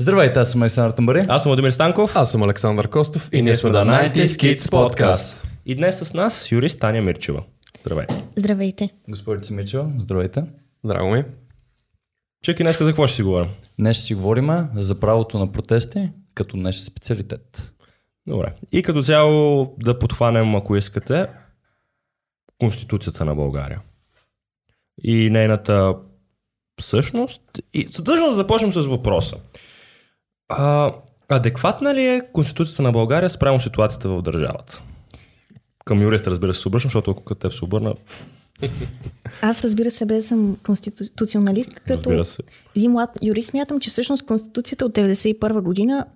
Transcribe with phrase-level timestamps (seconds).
[0.00, 1.24] Здравейте, аз съм Александър Тамбари.
[1.28, 2.16] Аз съм Владимир Станков.
[2.16, 5.44] Аз съм Александър Костов и ние сме The 90 Kids Podcast.
[5.66, 7.42] И днес с нас юрист Таня Мирчева.
[7.80, 8.06] Здравей.
[8.36, 8.90] Здравейте.
[9.08, 10.44] Госпожица Мичева, здравейте.
[10.84, 11.24] Драго ми.
[12.44, 13.48] Чеки, днес за какво ще си говорим?
[13.78, 17.72] Днес ще си говорим за правото на протести като днешен специалитет.
[18.26, 18.54] Добре.
[18.72, 21.26] И като цяло да подхванем, ако искате,
[22.58, 23.80] Конституцията на България.
[25.02, 25.94] И нейната
[26.80, 27.42] същност.
[27.74, 29.36] И съдържано да започнем с въпроса.
[30.48, 30.92] А,
[31.28, 34.82] адекватна ли е Конституцията на България спрямо ситуацията в държавата?
[35.84, 37.94] Към юриста, разбира се, се обръщам, защото ако като теб се обърна,
[39.42, 42.24] Аз разбира се, без съм конституционалист, като
[42.76, 46.06] един млад юрист, смятам, че всъщност Конституцията от 1991 година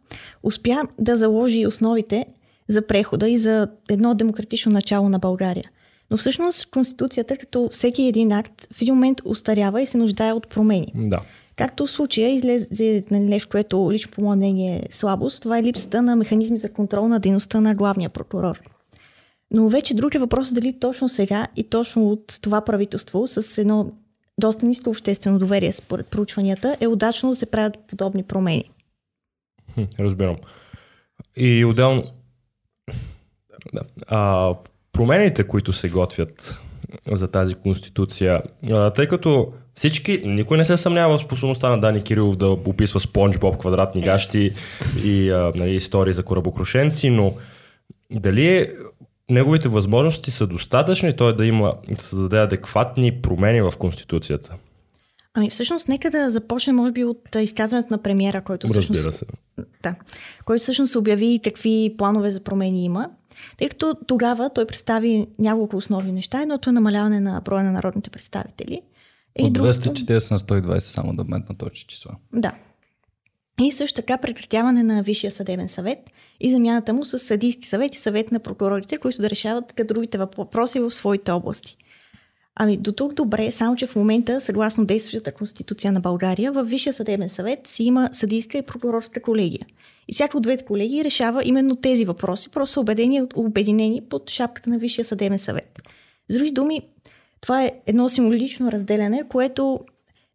[0.42, 2.27] успя да заложи основите
[2.69, 5.70] за прехода и за едно демократично начало на България.
[6.10, 10.48] Но всъщност Конституцията, като всеки един акт, в един момент устарява и се нуждае от
[10.48, 10.92] промени.
[10.94, 11.20] Да.
[11.56, 15.62] Както в случая излезе нали, нещо, което лично по мое мнение е слабост, това е
[15.62, 18.61] липсата на механизми за контрол на дейността на главния прокурор.
[19.50, 23.92] Но вече друг е въпрос дали точно сега и точно от това правителство с едно
[24.39, 28.70] доста ниско обществено доверие според проучванията е удачно да се правят подобни промени.
[29.98, 30.37] Разбирам.
[31.37, 32.05] И отделно...
[34.06, 34.55] А,
[34.92, 36.61] промените, които се готвят
[37.12, 42.03] за тази конституция, а, тъй като всички, никой не се съмнява в способността на Дани
[42.03, 44.51] Кирилов да описва Спонж Боб, квадратни гащи
[45.05, 47.34] и а, нали, истории за корабокрушенци, но
[48.11, 48.73] дали е,
[49.31, 54.55] неговите възможности са достатъчни той да има, да създаде адекватни промени в Конституцията?
[55.34, 59.27] Ами всъщност нека да започнем може би от изказването на премиера, който всъщност, Разбира се.
[59.83, 59.95] да,
[60.45, 63.11] който всъщност обяви какви планове за промени има.
[63.56, 66.43] Тъй като тогава той представи няколко основни неща.
[66.43, 68.83] Едното е намаляване на броя на народните представители.
[69.41, 72.16] От другото- 240 на 120 само да метна точни числа.
[72.33, 72.55] Да.
[73.61, 75.98] И също така прекратяване на Висшия съдебен съвет
[76.41, 80.80] и замяната му с съдийски съвет и съвет на прокурорите, които да решават кадровите въпроси
[80.80, 81.76] в своите области.
[82.54, 86.93] Ами до тук добре, само че в момента, съгласно действащата конституция на България, в Висшия
[86.93, 89.66] съдебен съвет си има съдийска и прокурорска колегия.
[90.09, 94.70] И всяка от двете колегии решава именно тези въпроси, просто са убедени, обединени под шапката
[94.70, 95.82] на Висшия съдебен съвет.
[96.28, 96.82] С други думи,
[97.42, 99.80] това е едно символично разделяне, което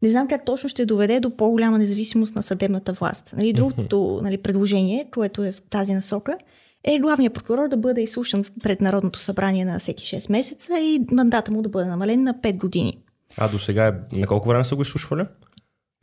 [0.01, 3.33] не знам как точно ще доведе до по-голяма независимост на съдебната власт.
[3.37, 6.37] Нали, другото нали, предложение, което е в тази насока,
[6.83, 11.51] е главният прокурор да бъде изслушан пред Народното събрание на всеки 6 месеца и мандата
[11.51, 12.97] му да бъде намален на 5 години.
[13.37, 15.23] А до сега е- на колко време са го изслушвали?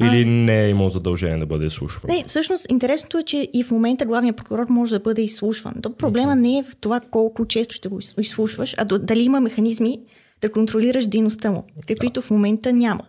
[0.02, 2.16] Или не е имал задължение да бъде изслушван?
[2.16, 5.74] Не, всъщност интересното е, че и в момента главният прокурор може да бъде изслушван.
[5.82, 9.40] То проблема не е в това колко често ще го из- изслушваш, а дали има
[9.40, 9.98] механизми
[10.40, 13.02] да контролираш дейността му, каквито в момента няма.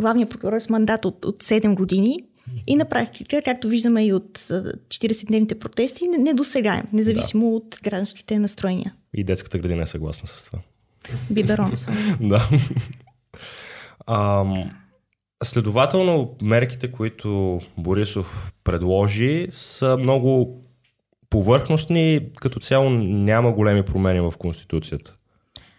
[0.00, 2.18] Главният прокурор е с мандат от, от 7 години
[2.66, 7.78] и на практика, както виждаме и от а, 40-дневните протести, не, не досегаем, независимо от
[7.84, 8.94] гражданските настроения.
[9.14, 10.58] И детската градина е съгласна с това.
[11.30, 11.94] Биберон съм.
[12.20, 12.48] да.
[14.06, 14.54] Ам,
[15.44, 20.62] следователно, мерките, които Борисов предложи, са много
[21.30, 22.20] повърхностни.
[22.36, 25.14] Като цяло няма големи промени в Конституцията.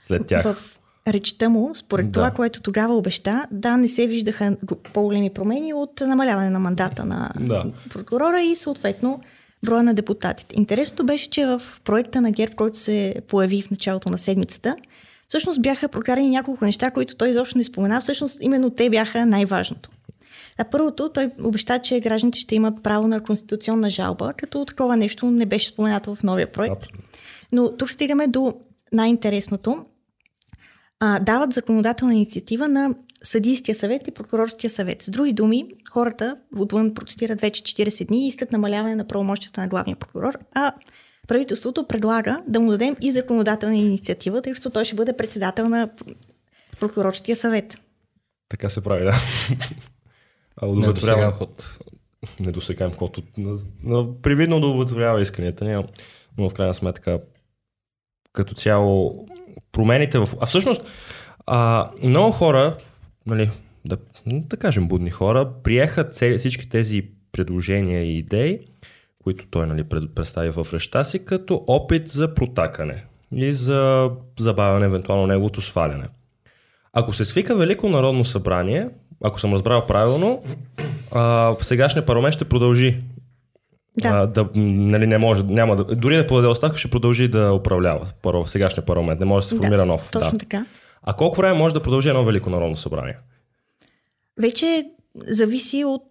[0.07, 0.43] След тях.
[0.53, 2.11] В речта му, според Да.
[2.11, 4.57] това, което тогава обеща, да, не се виждаха
[4.93, 7.65] по-големи промени от намаляване на мандата на Да.
[7.89, 9.21] прокурора и съответно
[9.65, 10.55] броя на депутатите.
[10.57, 14.75] Интересното беше, че в проекта на ГЕРБ, който се появи в началото на седмицата,
[15.27, 18.01] всъщност бяха прокарани няколко неща, които той изобщо не спомена.
[18.01, 19.89] Всъщност именно те бяха най-важното.
[20.57, 25.31] А първото, той обеща, че гражданите ще имат право на конституционна жалба, като такова нещо
[25.31, 26.85] не беше споменато в новия проект.
[27.51, 28.53] Но тук стигаме до
[28.93, 29.85] най-интересното.
[30.99, 35.01] А, дават законодателна инициатива на Съдийския съвет и Прокурорския съвет.
[35.01, 39.67] С други думи, хората отвън протестират вече 40 дни и искат намаляване на правомощията на
[39.67, 40.71] главния прокурор, а
[41.27, 45.89] правителството предлага да му дадем и законодателна инициатива, тъй като той ще бъде председател на
[46.79, 47.77] Прокурорския съвет.
[48.49, 49.13] Така се прави, да.
[50.57, 51.77] А Не удовлетворява- ход.
[52.39, 53.17] недосегаем ход.
[53.17, 55.83] От, на, на, привидно да удовлетворява исканията ни,
[56.37, 57.21] но в крайна сметка
[58.33, 59.27] като цяло
[59.77, 60.29] промените в...
[60.41, 60.81] А всъщност
[61.47, 62.75] а, много хора,
[63.25, 63.51] нали,
[63.85, 68.59] да, да кажем будни хора, приеха цели, всички тези предложения и идеи,
[69.23, 74.85] които той нали, пред- представи в реща си, като опит за протакане и за забавяне,
[74.85, 76.07] евентуално неговото сваляне.
[76.93, 78.89] Ако се свика Велико народно събрание,
[79.23, 80.43] ако съм разбрал правилно,
[81.11, 83.01] а, сегашния парламент ще продължи.
[84.01, 84.09] Да.
[84.09, 88.07] А, да нали, не може, няма да, дори да подаде оставка, ще продължи да управлява
[88.21, 89.19] първо, в сегашния парламент.
[89.19, 90.09] Не може да се формира да, нов.
[90.11, 90.37] Точно да.
[90.37, 90.65] така.
[91.03, 93.17] А колко време може да продължи едно Велико народно събрание?
[94.41, 94.85] Вече
[95.15, 96.03] зависи от...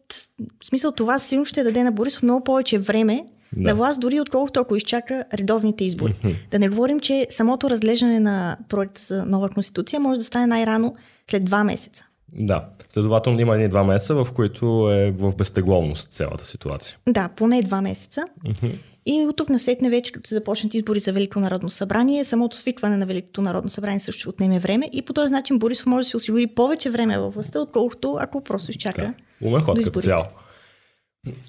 [0.64, 3.68] В смисъл това силно ще даде на Борисов много повече време Да.
[3.68, 6.14] на власт, дори отколкото ако изчака редовните избори.
[6.50, 10.94] Да не говорим, че самото разглеждане на проекта за нова конституция може да стане най-рано
[11.30, 12.04] след два месеца.
[12.32, 12.64] Да.
[12.88, 16.96] Следователно има едни два месеца, в които е в безтегловност цялата ситуация.
[17.08, 18.24] Да, поне два месеца.
[19.06, 22.96] И от тук насетне вече, като се започнат избори за Велико народно събрание, самото свикване
[22.96, 26.16] на Великото народно събрание също отнеме време и по този начин Борисов може да си
[26.16, 29.14] осигури повече време във властта, отколкото ако просто изчака.
[29.42, 30.24] Умен ход като цяло.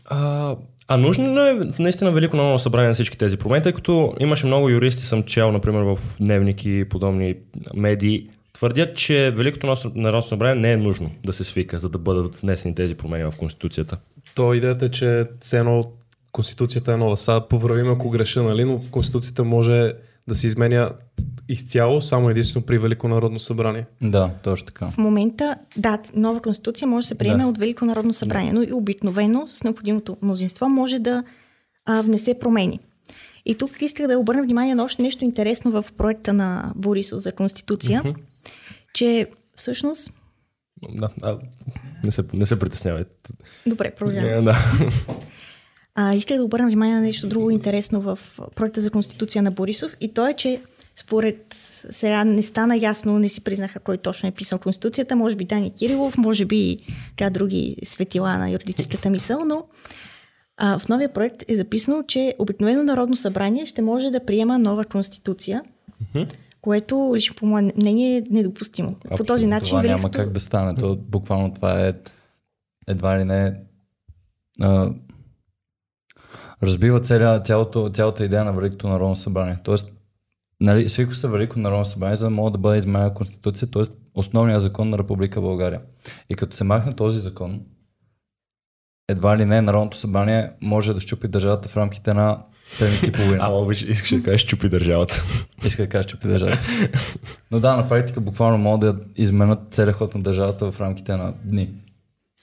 [0.05, 0.55] А,
[0.87, 4.69] а нужно е наистина Велико народно събрание на всички тези промени, тъй като имаше много
[4.69, 7.35] юристи, съм чел, например, в дневник и подобни
[7.75, 12.35] медии, твърдят, че Великото народно събрание не е нужно да се свика, за да бъдат
[12.35, 13.97] внесени тези промени в Конституцията.
[14.35, 15.83] То идеята е, че все едно
[16.31, 17.17] Конституцията е нова.
[17.17, 19.93] Сега поправим ако греша, нали, но Конституцията може
[20.27, 20.91] да се изменя
[21.49, 23.85] изцяло, само единствено при Велико народно събрание.
[24.01, 24.87] Да, точно така.
[24.87, 27.49] В момента, да, нова конституция може да се приеме Да.
[27.49, 31.23] от Велико народно събрание, но и обикновено с необходимото мнозинство може да
[31.85, 32.79] а, внесе промени.
[33.45, 37.31] И тук исках да обърна внимание на още нещо интересно в проекта на Борисов за
[37.31, 38.03] конституция,
[38.93, 40.13] че всъщност...
[40.89, 41.37] Да, а,
[42.03, 43.33] не, се, не се притеснявайте.
[43.67, 44.41] Добре, продължаваме.
[44.41, 44.57] Да.
[45.99, 48.19] А, исках да обърна внимание на нещо друго интересно в
[48.55, 50.61] проекта за конституция на Борисов и то е, че
[50.95, 51.45] според
[51.89, 55.73] сега не стана ясно, не си признаха кой точно е писал конституцията, може би Дани
[55.73, 56.77] Кирилов, може би
[57.17, 59.63] така други светила на юридическата мисъл, но
[60.57, 64.85] а, в новия проект е записано, че обикновено Народно събрание ще може да приема нова
[64.85, 65.63] конституция,
[66.67, 68.95] което лично по мое мнение е недопустимо.
[69.17, 70.75] По този начин Това няма как да стане.
[70.75, 71.93] То, буквално това е
[72.87, 73.59] едва ли не
[74.61, 74.91] а,
[76.63, 79.57] разбива цяля, цялото, цялата идея на Великото народно събрание.
[79.63, 79.93] Тоест,
[80.61, 83.83] нали, свиква се Велико народно събрание, за да може да бъде изменена Конституция, т.е.
[84.15, 85.81] основният закон на Република България.
[86.29, 87.61] И като се махне този закон,
[89.07, 92.39] едва ли не Народното събрание може да щупи държавата в рамките на
[92.71, 93.37] седмици и половина.
[93.47, 95.23] Ама обич, искаш да кажеш чупи държавата.
[95.65, 96.59] Иска да кажа, при държавата.
[97.51, 101.33] Но да, на практика буквално могат да изменят целия ход на държавата в рамките на
[101.43, 101.69] дни.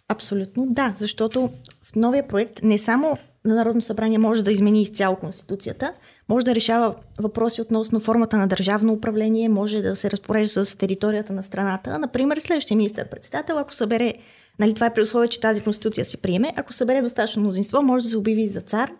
[0.09, 1.51] Абсолютно да, защото
[1.83, 5.93] в новия проект не само на Народно събрание може да измени изцяло Конституцията,
[6.29, 11.33] може да решава въпроси относно формата на държавно управление, може да се разпорежда с територията
[11.33, 11.99] на страната.
[11.99, 14.15] Например, следващия министър-председател, ако събере,
[14.59, 18.03] нали, това е при условие, че тази Конституция се приеме, ако събере достатъчно мнозинство, може
[18.03, 18.91] да се обяви за цар,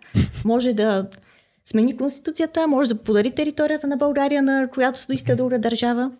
[0.45, 1.07] може да
[1.65, 6.11] смени Конституцията, може да подари територията на България, на която се доиска друга държава.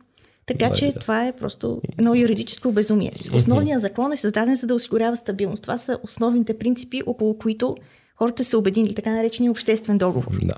[0.46, 3.12] Така че това е просто едно юридическо безумие.
[3.34, 5.62] Основният закон е създаден за да осигурява стабилност.
[5.62, 7.76] Това са основните принципи, около които
[8.16, 10.32] хората са обединили, така наречения обществен договор.
[10.44, 10.54] Да.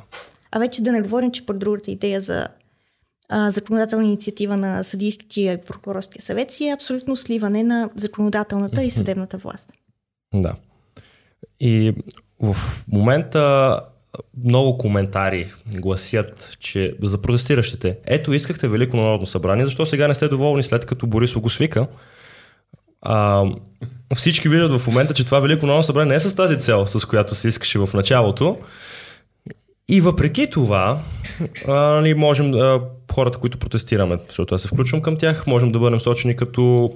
[0.51, 2.47] А вече да не говорим, че пък другата идея за
[3.29, 8.91] а, законодателна инициатива на съдийския и прокурорския съвет си е абсолютно сливане на законодателната и
[8.91, 9.73] съдебната власт.
[10.33, 10.55] Да.
[11.59, 11.93] И
[12.39, 12.55] в
[12.87, 13.79] момента
[14.43, 20.27] много коментари гласят, че за протестиращите, ето искахте Велико народно събрание, защо сега не сте
[20.27, 21.87] доволни след като Борисов го свика?
[23.01, 23.45] А,
[24.15, 27.05] всички виждат в момента, че това Велико народно събрание не е с тази цел, с
[27.05, 28.57] която се искаше в началото.
[29.89, 30.99] И въпреки това,
[31.67, 32.81] а, нали, можем, а,
[33.13, 36.93] хората, които протестираме, защото аз се включвам към тях, можем да бъдем сочени като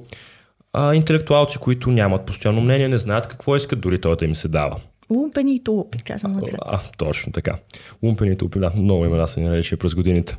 [0.73, 4.47] а, интелектуалци, които нямат постоянно мнение, не знаят какво искат, дори той да им се
[4.47, 4.79] дава.
[5.09, 6.57] Лумпени и тулупи, казвам накрая.
[6.65, 7.55] А, точно така.
[8.03, 10.38] Лумпени тупи, да, много имена са ни наречени през годините.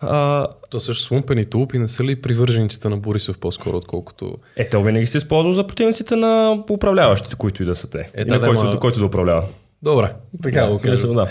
[0.00, 4.36] А, То също с лумпени тулупи не са ли привържениците на Борисов по-скоро, отколкото...
[4.56, 8.10] е, те винаги се използва за противниците на управляващите, които и да са те.
[8.14, 9.44] Е, и да, на да, който, ма- който да управлява.
[9.86, 11.26] Добре, така да, го смисъл, да.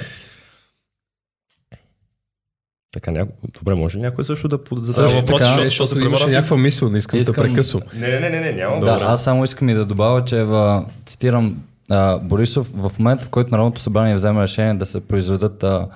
[2.94, 3.32] Така, няко...
[3.60, 6.90] добре, може ли някой също да задава въпроси, така, защото, защото се имаше някаква мисъл,
[6.90, 7.82] не искам, Искам- да прекъсвам.
[7.96, 8.80] Не, не, не, не, не, няма.
[8.80, 11.58] Да, аз само искам и да добавя, че в, цитирам
[11.90, 15.88] а, Борисов, в момента в който Народното събрание вземе решение да се произведат а,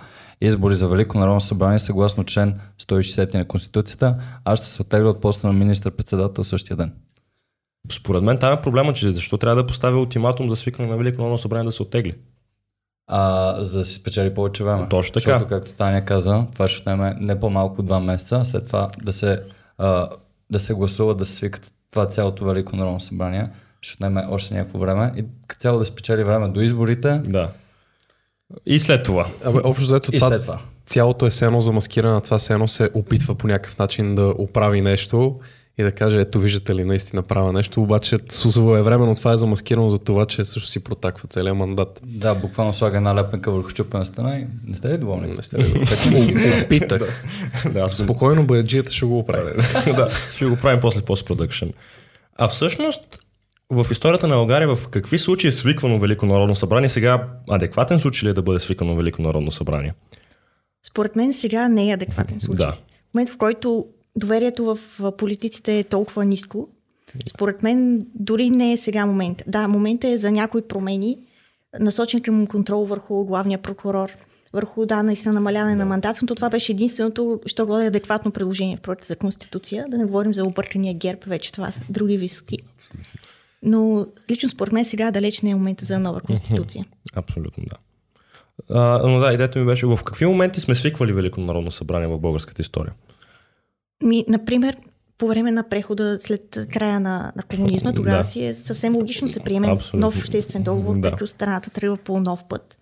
[0.42, 5.22] избори за Велико Народно събрание съгласно член 160 на Конституцията, аз ще се оттегля от
[5.22, 6.94] поста на министър-председател същия ден.
[7.92, 11.22] Според мен там е проблема, че защо трябва да поставя ултиматум за свикване на Велико
[11.22, 12.14] народно събрание да се оттегли.
[13.12, 14.90] А, за да си спечели повече време.
[14.90, 15.32] Точно така.
[15.32, 19.42] Защото, както Таня каза, това ще отнеме не по-малко два месеца, след това да се,
[19.78, 20.10] а,
[20.52, 23.50] да се гласува, да се свикат това цялото Велико Народно събрание,
[23.82, 27.50] ще отнеме още някакво време и като цяло да спечели време до изборите Да.
[28.66, 29.28] И след това.
[29.46, 30.60] Абе, общо взето и това, след това.
[30.86, 35.40] цялото е сено замаскирано, това сено се опитва по някакъв начин да оправи нещо
[35.80, 40.00] и да каже, ето виждате ли, наистина правя нещо, обаче своевременно това е замаскирано за
[40.00, 42.02] това, че също си протаква целият мандат.
[42.04, 45.28] Да, буквално слага една лепенка върху щупена стена и не сте ли доволни?
[45.28, 45.88] Не сте ли?
[46.14, 47.26] О- Опитах.
[47.94, 49.52] Спокойно, баджията ще го оправи.
[49.86, 51.68] да, ще го правим после постпродъкшн.
[52.38, 53.20] А всъщност,
[53.70, 56.90] в историята на България в какви случаи е свиквано Велико народно събрание?
[56.90, 59.94] Сега адекватен случай ли е да бъде свикано Велико народно събрание?
[60.88, 62.66] Според мен сега не е адекватен случай.
[62.66, 62.72] Да.
[62.72, 63.86] В момент, в който
[64.20, 64.80] доверието в
[65.18, 66.70] политиците е толкова ниско,
[67.30, 69.44] според мен дори не е сега момент.
[69.48, 71.18] Да, момента е за някои промени,
[71.80, 74.12] насочен към контрол върху главния прокурор,
[74.54, 78.78] върху, да, наистина намаляване на мандат, но това беше единственото, що го е адекватно предложение
[78.78, 79.86] в проекта за Конституция.
[79.90, 82.58] Да не говорим за объркания герб, вече това са други висоти.
[83.64, 86.86] Но лично според мен сега далеч не е момента за нова Конституция.
[87.16, 87.76] Абсолютно да.
[88.70, 92.20] А, но да, идеята ми беше в какви моменти сме свиквали Велико народно събрание в
[92.20, 92.94] българската история?
[94.04, 94.78] Ми, например,
[95.18, 98.24] по време на прехода след края на, на комунизма, тогава Да.
[98.24, 100.00] си е съвсем логично се приеме Абсолютно.
[100.00, 101.02] нов обществен договор, Да.
[101.02, 102.80] тъй като страната тръгва по нов път.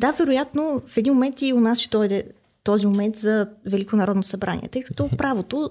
[0.00, 2.24] Да, вероятно, в един момент и у нас ще дойде
[2.64, 5.70] този момент за Велико народно събрание, тъй като правото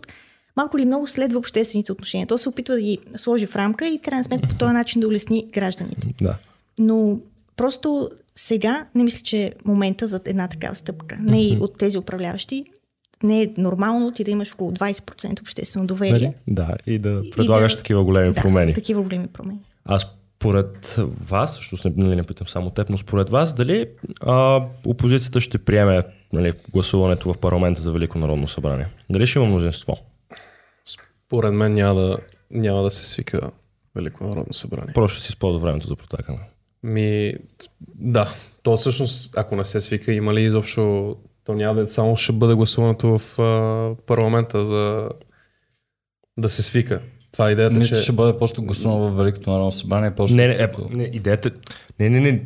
[0.57, 2.27] малко или много следва обществените отношения.
[2.27, 5.07] То се опитва да ги сложи в рамка и крайна сметка по този начин да
[5.07, 6.07] улесни гражданите.
[6.21, 6.37] Да.
[6.79, 7.19] Но
[7.55, 11.17] просто сега не мисля, че е момента за една такава стъпка.
[11.21, 12.65] Не и от тези управляващи.
[13.23, 16.33] Не е нормално ти да имаш около 20% обществено доверие.
[16.47, 18.73] Да, и да предлагаш да- такива големи да, промени.
[18.73, 19.59] такива големи промени.
[19.85, 20.95] А според
[21.29, 23.87] вас, защото не, нали, не питам само теб, но според вас, дали
[24.21, 28.87] а, опозицията ще приеме нали, гласуването в парламента за Велико народно събрание?
[29.09, 29.97] Дали ще има мнозинство?
[31.25, 32.17] Според мен няма да,
[32.51, 33.51] няма да се свика
[33.95, 34.93] Велико народно събрание.
[34.93, 36.39] Просто ще си използва времето за протакане.
[36.83, 37.33] Ми,
[37.95, 38.33] да.
[38.63, 41.15] То всъщност, ако не се свика, има ли изобщо...
[41.47, 45.09] То няма да е само ще бъде гласуването в а, парламента за
[46.37, 47.01] да се свика.
[47.31, 48.03] Това е идеята, Мисля, че...
[48.03, 50.15] ще бъде просто гласувано в Великото народно събрание.
[50.15, 51.51] Просто Не, не, е, не, идеята...
[51.99, 52.43] Не, не, не.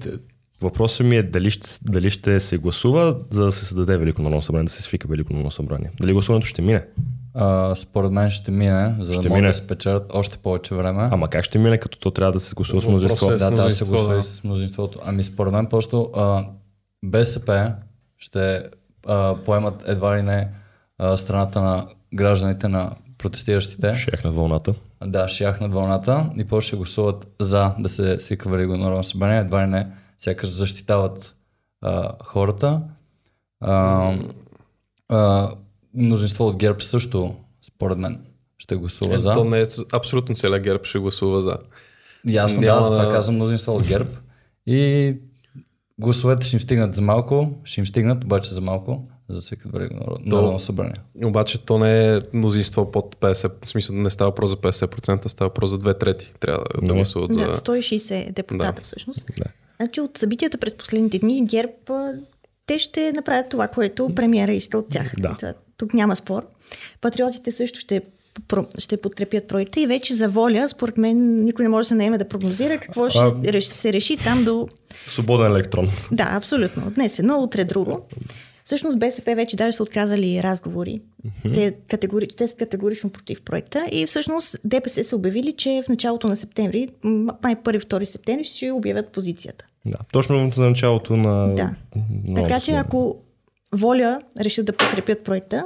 [0.62, 4.42] Въпросът ми е дали ще, дали ще се гласува, за да се създаде Велико народно
[4.42, 5.92] събрание, да се свика Велико народно събрание.
[6.02, 6.86] Дали гласуването ще мине?
[7.34, 11.10] а, според мен ще мине, за Ще да могат да спечелят още повече време.
[11.12, 13.32] Ама как ще мине, като то трябва да се гласува с Въпросът мнозинство?
[13.32, 14.20] е да, трябва да се гласува да.
[14.20, 15.00] и с мнозинството.
[15.06, 16.46] Ами според мен просто а,
[17.04, 17.74] БСП
[18.18, 18.64] ще
[19.08, 20.48] а, поемат едва ли не
[20.98, 23.94] а, страната на гражданите на протестиращите.
[23.94, 24.74] Шех на вълната.
[25.06, 29.40] Да, ще яхнат вълната и после ще гласуват за да се свика Велико народно събрание.
[29.40, 29.88] Едва ли не,
[30.20, 31.36] сякаш защитават
[31.82, 32.82] а, хората.
[33.60, 34.14] А,
[35.10, 35.52] а,
[35.94, 37.36] мнозинство от ГЕРБ също,
[37.68, 38.22] според мен,
[38.58, 39.34] ще гласува Е, за.
[39.34, 41.58] То не е абсолютно целият герб ще гласува за.
[42.28, 44.10] Ясно, Няма да, за това да- казвам мнозинство от ГЕРБ.
[44.66, 45.16] И
[46.02, 49.94] гласовете ще им стигнат за малко, ще им стигнат обаче за малко, за да Велико
[49.96, 50.96] народ- народно събрание.
[51.24, 55.50] Обаче то не е мнозинство под 50%, в смисъл не става въпрос за 50%, става
[55.50, 56.34] въпрос за две трети.
[56.40, 57.54] Трябва да, да гласуват Да, за...
[57.54, 58.82] 160 депутата Да.
[58.84, 59.26] всъщност.
[59.38, 59.46] Да.
[59.78, 61.72] Значи от събитията през последните дни ГЕРБ
[62.66, 65.14] те ще направят това, което премиера иска от тях.
[65.18, 65.36] Да.
[65.40, 66.46] Това- Тук няма спор.
[67.02, 68.06] Патриотите също ще, про-
[68.78, 72.18] ще подкрепят проекта и вече за воля, според мен, никой не може да се наеме
[72.18, 74.68] да прогнозира какво ще А- се реши там до...
[75.08, 75.90] Свободен електрон.
[76.12, 76.92] Да, абсолютно.
[76.92, 78.02] Днес едно, утре друго.
[78.64, 81.02] Всъщност БСП вече даже са отказали разговори.
[81.54, 82.28] Те, категори...
[82.28, 86.90] Те са категорично против проекта и всъщност ДПС са обявили, че в началото на септември,
[87.04, 89.66] май 1-2 септември, ще обявят позицията.
[89.86, 91.56] Да, точно за началото на...
[91.56, 91.72] Да.
[92.26, 93.18] новото Така че ако
[93.72, 95.66] Воля решат да подкрепят проекта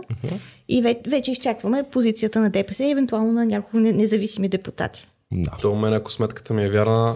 [0.69, 5.07] и ве- вече изчакваме позицията на ДПС и евентуално на няколко не- независими депутати.
[5.31, 5.51] Да.
[5.61, 7.15] До мен, ако сметката ми е вярна,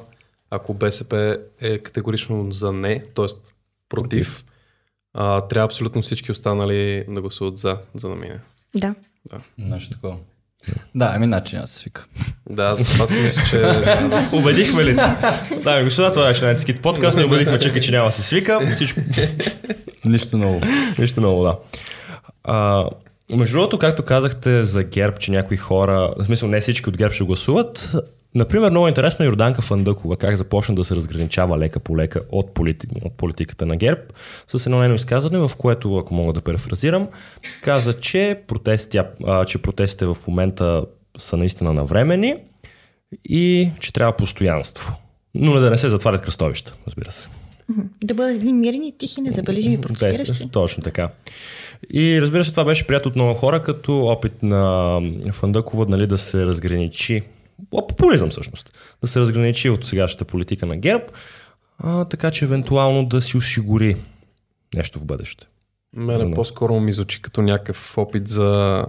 [0.50, 3.25] ако БСП е категорично за не, т.е.
[3.89, 4.46] против,
[5.13, 8.39] а, трябва абсолютно всички останали да гласуват за, за да мине.
[8.75, 8.96] Да.
[9.58, 10.17] Нещо такова.
[10.96, 12.05] Да, ами начин аз се свика.
[12.50, 13.58] Да, аз това си мисля, че...
[14.38, 14.96] Убедихме ли?
[15.63, 17.17] Да, господа, това беше най-скит подкаст.
[17.17, 18.60] Не убедихме, чакай, че няма да се свика.
[18.74, 19.00] Всичко.
[20.06, 20.62] Нищо ново.
[21.00, 21.58] Нищо много, да.
[22.44, 22.86] А,
[23.36, 27.13] между другото, както казахте за ГЕРБ, че някои хора, в смисъл не всички от ГЕРБ
[27.13, 27.96] ще гласуват,
[28.36, 32.53] Например, много интересно е Йорданка Фандъкова, как започна да се разграничава лека по лека от,
[32.53, 32.88] полити...
[33.06, 34.01] от политиката на ГЕРБ,
[34.48, 37.08] с едно нейно изказване, в което, ако мога да перефразирам,
[37.63, 40.86] каза, че, протести, а, че протестите в момента
[41.18, 42.36] са наистина навремени
[43.25, 44.96] и че трябва постоянство.
[45.36, 47.27] Но да не се затварят кръстовища, разбира се.
[48.03, 50.43] Да бъдат едни мирни, тихи, незабележими протестиращи.
[50.43, 51.09] Те, точно така.
[51.93, 56.17] И разбира се, това беше приятел от много хора, като опит на Фандъкова нали, да
[56.17, 57.21] се разграничи,
[57.71, 61.03] о, популизъм всъщност, да се разграничи от сегашната политика на ГЕРБ,
[61.77, 63.95] а, така че евентуално да си осигури
[64.75, 65.47] нещо в бъдеще.
[65.95, 66.31] Мене Да.
[66.31, 68.85] по-скоро ми звучи като някакъв опит за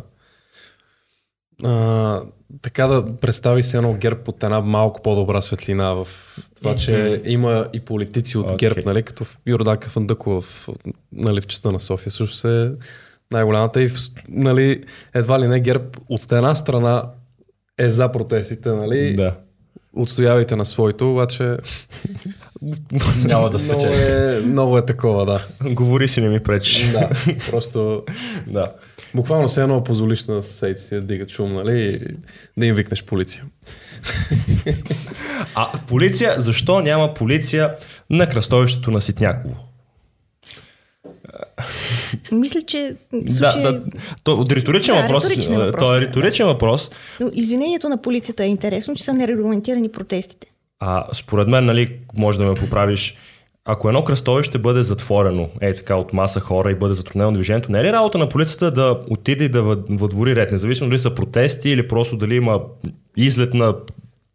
[1.64, 2.22] а,
[2.62, 6.08] така да представи се едно ГЕРБ от една малко по-добра светлина в
[6.56, 8.56] това, че има и политици от Окей.
[8.56, 9.24] ГЕРБ, нали, като
[9.88, 10.68] Фандъкова в,
[11.12, 12.72] нали, в частта на София също се
[13.32, 13.98] най-голямата и в,
[14.28, 17.02] нали, едва ли не ГЕРБ от една страна
[17.78, 19.34] е за протестите, нали, Да.
[19.96, 21.56] отстоявайте на своето, обаче
[23.24, 24.36] Няма да много спечели.
[24.36, 25.46] е, много е такова, да.
[25.70, 26.92] Говори си, не ми пречиш.
[26.92, 27.08] да.
[27.50, 28.02] Просто
[28.46, 28.72] да.
[29.14, 31.80] Буквално се едно позволиш на съседите си да дигат шум, нали?
[31.80, 32.14] и
[32.56, 33.44] Да им викнеш полиция.
[35.54, 37.74] А полиция, защо няма полиция
[38.10, 39.54] на кръстовището на Ситняково?
[42.32, 43.62] Мисля, че в Да, случай...
[43.62, 43.82] да,
[44.24, 45.24] то, риторичен Да, въпрос.
[45.24, 46.06] риторичен въпрос, То е да.
[46.06, 46.90] риторичен въпрос.
[47.20, 50.46] Но извинението на полицията е интересно, че са нерегламентирани протестите.
[50.80, 53.16] А според мен, нали, може да ме поправиш,
[53.64, 57.78] ако едно кръстовище бъде затворено, е така от маса хора и бъде затруднено движението, не
[57.80, 61.14] е ли работа на полицията да отиде и да въд- въдвори ред, независимо дали са
[61.14, 62.60] протести или просто дали има
[63.16, 63.76] излет на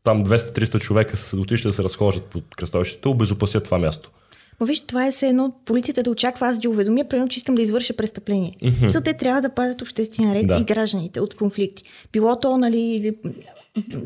[0.03, 4.12] там 200-300 човека са отишли да се разхождат под кръстовището, обезопасят това място.
[4.59, 7.55] Но виж, това е все едно полицията да очаква аз да уведомя, примерно, че искам
[7.55, 8.53] да извърша престъпление.
[8.63, 9.03] Mm-hmm.
[9.03, 10.57] те трябва да пазят обществения ред Да.
[10.62, 11.83] и гражданите от конфликти.
[12.13, 13.13] Било то, нали,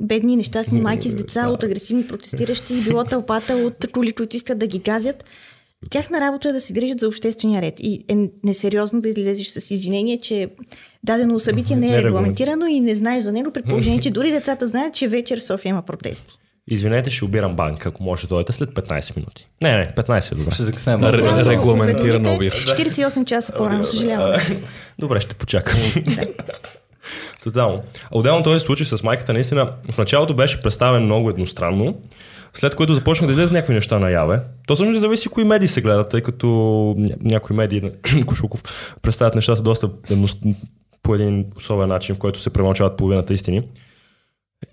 [0.02, 4.68] бедни, нещастни майки с деца от агресивни протестиращи, било тълпата от коли, които искат да
[4.68, 5.24] ги газят.
[5.90, 7.74] Тяхна работа е да се грижат за обществения ред.
[7.80, 10.50] И е несериозно да излезеш с извинение, че
[11.04, 14.12] дадено събитие не Не е е регламентирано и не знаеш за него, при положение, че
[14.12, 16.40] дори децата знаят, че вечер в София има протести.
[16.72, 19.48] Извинете, ще обирам банка, ако може да дойдете след 15 минути.
[19.64, 20.52] Не, не, 15 е добре.
[20.52, 21.02] Ще закъснем.
[21.02, 21.12] Да
[21.46, 22.54] регламентиран обир.
[22.54, 24.42] 48 часа по-рано, съжалявам.
[25.00, 25.80] Добре, ще почакам.
[27.44, 27.84] Тотално.
[28.04, 31.98] А отделно този случай с майката наистина в началото беше представен много едностранно,
[32.54, 34.40] след което започна да излезе някакви неща наяве.
[34.68, 36.46] То всъщност зависи кои медии се гледат, тъй като
[36.98, 37.92] ня- някои медии,
[38.26, 38.64] Кошуков,
[39.02, 39.90] представят нещата доста
[41.04, 43.64] по един особен начин, в който се премълчават половината истини.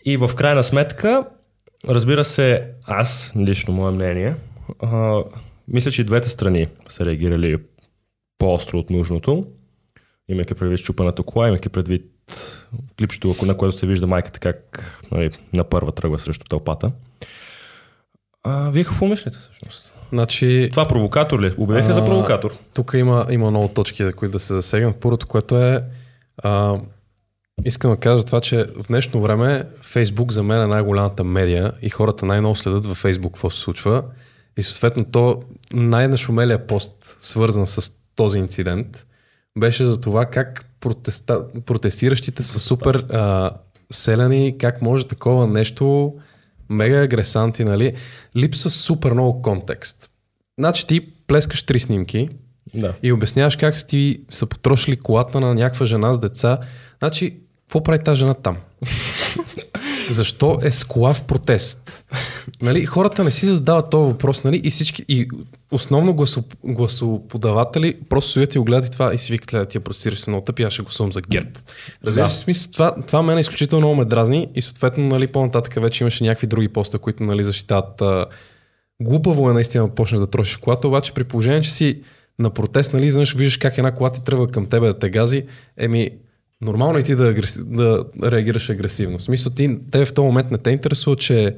[0.05, 1.25] И в крайна сметка,
[1.89, 4.35] разбира се, аз, лично мое мнение,
[4.83, 5.23] а,
[5.69, 7.59] мисля, че и двете страни са реагирали
[8.39, 9.47] по-остро от нужното
[10.29, 12.05] имайки предвид щупаната кола, имайки предвид
[12.99, 16.93] клипчето, на което се вижда майката как нали, на първа тръгва срещу тълпата.
[18.45, 19.95] А, вие какво мислите всъщност?
[20.13, 21.55] Значи, Това провокатор ли?
[21.59, 22.57] Обявиха за провокатор.
[22.75, 24.97] Тук има, има много точки, за които да се засегнат.
[25.01, 25.85] Първото, което е...
[26.39, 26.81] А,
[27.65, 31.91] искам да кажа това, че в днешно време Фейсбук за мен е най-голямата медия и
[31.91, 34.03] хората най-много следят във Фейсбук какво се случва.
[34.59, 35.43] И съответно то
[35.73, 39.07] най-нашумелия пост, свързан с този инцидент,
[39.59, 41.45] беше за това как протеста...
[41.67, 43.51] протестиращите са супер а,
[43.93, 46.15] селяни, как може такова нещо,
[46.69, 47.93] мега агресанти, нали?
[48.37, 50.11] Липсва супер много контекст.
[50.59, 52.29] Значи ти плескаш три снимки
[52.75, 52.95] Да.
[53.03, 56.59] и обясняваш как си са потрошили колата на някаква жена с деца.
[56.99, 58.57] Значи, какво прави тази жена там?
[60.11, 62.05] Защо е с кола в протест?
[62.63, 64.61] Нали, хората не си задават този въпрос, нали?
[64.65, 65.29] И всички, и
[65.73, 69.81] основно гласо, гласоподаватели просто стоят и го гледат и това и си викат, гледа, тия
[69.81, 71.51] простираш се много тъпи, аз ще гласувам за ГЕРБ.
[72.05, 72.39] Разбираш Да.
[72.39, 76.47] смисъл, това, това мен изключително много ме дразни и съответно, нали, по-нататък вече имаше някакви
[76.47, 78.27] други поста, които, нали, защитават а,
[79.03, 82.01] глупаво е наистина да почнеш да трошиш колата, обаче при положение, че си
[82.39, 85.47] на протест, нали, изведнъж виждаш как една кола ти тръгва към тебе да те гази,
[85.77, 86.11] еми,
[86.61, 87.61] нормално е ти да, агреси...
[87.65, 89.19] да реагираш агресивно.
[89.19, 91.57] В смисъл, ти, те в този момент не те интересува, че,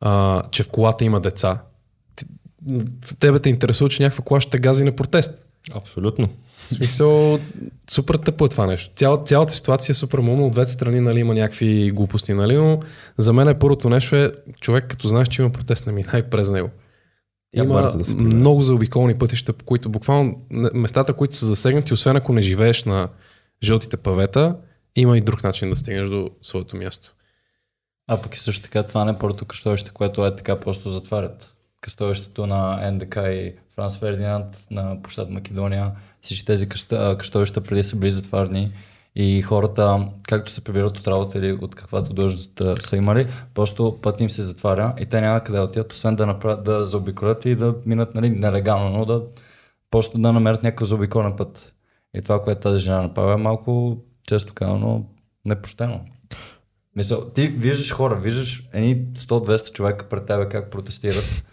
[0.00, 1.62] а, че в колата има деца.
[2.16, 2.24] Ти,
[3.04, 5.46] в тебе те интересува, че някаква кола ще гази на протест.
[5.74, 6.28] Абсолютно.
[6.70, 7.38] В смисъл,
[7.90, 8.94] супер тъпо е това нещо.
[8.96, 12.80] Цял, цялата ситуация е супер мумна, от двете страни нали, има някакви глупости, нали, но
[13.18, 16.50] за мен е първото нещо е, човек като знаеш, че има протест, не минай през
[16.50, 16.70] него.
[17.56, 20.40] Тя Има да много заобиколни пътища, по които буквално
[20.74, 23.08] местата, които са засегнати, освен ако не живееш на
[23.64, 24.56] жълтите павета,
[24.96, 27.14] има и друг начин да стигнеш до своето място.
[28.06, 31.56] А пък и също така това не е първото кръстовище, което е така просто затварят.
[31.80, 35.92] Кръстовището на НДК и Франс Фердинанд на площад Македония,
[36.22, 38.72] всички тези кръстовища преди са били затварни
[39.14, 44.20] и хората, както се прибират от работа или от каквато длъжност са имали, просто път
[44.20, 47.54] им се затваря и те няма къде да отидат, освен да, направят, да заобиколят и
[47.54, 49.22] да минат нали, нелегално, но да
[49.90, 51.74] просто да намерят някакъв заобиколен път.
[52.16, 53.96] И това, което тази жена направи е малко,
[54.26, 55.04] често казано,
[55.44, 56.00] непрощено.
[56.96, 61.44] Мисъл, ти виждаш хора, виждаш едни 100-200 човека пред тебе как протестират.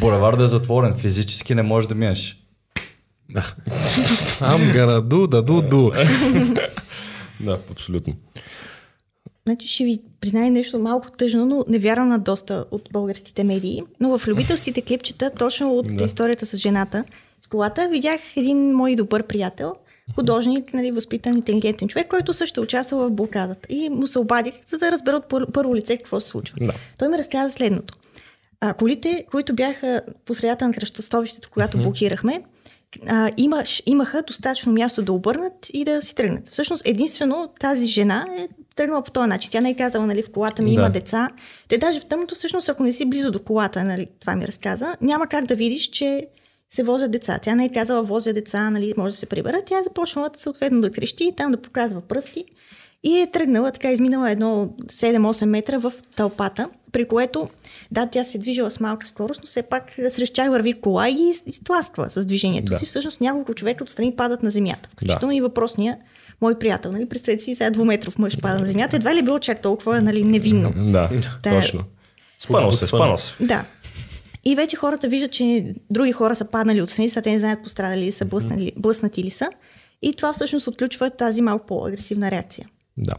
[0.00, 2.36] Булеварда е затворен, физически не можеш да минеш.
[4.40, 6.68] I'm gonna do, да do, do.
[7.40, 8.14] Да, абсолютно.
[9.46, 13.82] Значи ще ви призная нещо малко тъжно, но не вярвам на доста от българските медии.
[14.00, 16.04] Но в любителските клипчета, точно от да.
[16.04, 17.04] историята с жената,
[17.50, 19.72] колата, видях един мой добър приятел,
[20.14, 23.66] художник, нали, възпитан, интелигентен човек, който също е участвал в блокадата.
[23.68, 26.56] И му се обадих, за да разбера от пър- първо лице какво се случва.
[26.60, 26.72] Да.
[26.98, 27.94] Той ми разказа следното.
[28.60, 31.82] А, колите, които бяха по средата на кръстостовището, когато mm-hmm.
[31.82, 32.42] блокирахме,
[33.08, 36.48] а, имаш, имаха достатъчно място да обърнат и да си тръгнат.
[36.48, 39.50] Всъщност, единствено тази жена е тръгнала по този начин.
[39.50, 40.74] Тя не е казала, нали, в колата ми Да.
[40.74, 41.30] има деца.
[41.68, 44.96] Те даже в тъмното, всъщност, ако не си близо до колата, нали, това ми разказа,
[45.00, 46.26] няма как да видиш, че
[46.70, 47.38] се возят деца.
[47.38, 49.62] Тя не е казала, возя деца, нали, може да се прибера.
[49.66, 52.44] Тя е започнала съответно да крещи и там да показва пръсти.
[53.02, 57.48] И е тръгнала, така изминала едно 7-8 метра в тълпата, при което,
[57.90, 61.08] да, тя се е движила с малка скорост, но все пак срещу тях върви кола
[61.08, 62.76] и ги из- изтласква с движението Да.
[62.76, 62.86] си.
[62.86, 64.88] Всъщност няколко човека отстрани падат на земята.
[64.92, 65.96] Включително и въпросния
[66.40, 66.92] мой приятел.
[66.92, 67.06] Нали?
[67.06, 68.96] Представете си, сега двуметров мъж пада на земята.
[68.96, 70.72] Едва ли е било чак толкова нали, невинно.
[70.92, 71.10] Да,
[71.42, 71.84] Та- точно.
[72.38, 73.34] Спънал се, спънал се.
[73.40, 73.64] Да.
[74.44, 78.00] И вече хората виждат, че други хора са паднали от са те не знаят пострадали
[78.00, 79.48] ли са, блъснали, блъснати ли са.
[80.02, 82.68] И това всъщност отключва тази малко по-агресивна реакция.
[82.96, 83.14] Да.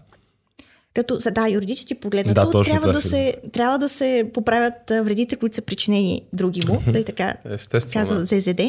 [0.93, 5.36] Като, да, юридически погледнато, Да, точно трябва, това да се, трябва да се поправят вредите,
[5.36, 8.25] които са причинени други му, да и така Естествено, казва.
[8.25, 8.62] ЗЗД.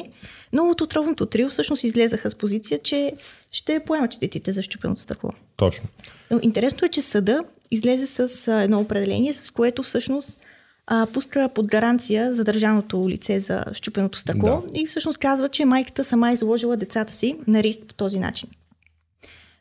[0.52, 3.12] Но от отровното трио всъщност излезаха с позиция, че
[3.50, 5.30] ще поемат щетите за щупеното стъкло.
[5.56, 5.88] Точно.
[6.30, 10.40] Но интересното е, че съда излезе с едно определение, с което всъщност
[10.86, 16.30] а, пуска под гаранция задържаното лице за щупеното стъкло и всъщност казва, че майката сама
[16.30, 18.48] е изложила децата си на риск по този начин.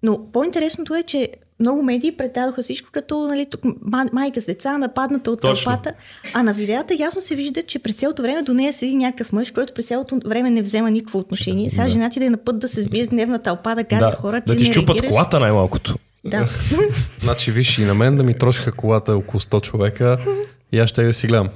[0.04, 1.30] Но по-интересното е, че
[1.60, 5.66] много медии предадоха всичко като нали, тук, ма- майка с деца, нападната от Точно.
[5.66, 5.94] тълпата,
[6.34, 9.52] а на видеята ясно се вижда, че през цялото време до нея седи някакъв мъж,
[9.52, 11.70] който през цялото време не взема никакво отношение.
[11.70, 14.00] Сега жена ти да е на път да се сбие с дневна тълпа, да гази
[14.02, 15.10] Да, хора, да ти не щупат реагираш.
[15.12, 15.96] колата най-малкото.
[16.26, 16.48] Да.
[17.24, 20.18] Значи, виж, и на мен да ми трошиха колата около 100 човека
[20.72, 21.50] и аз ще да си гледам.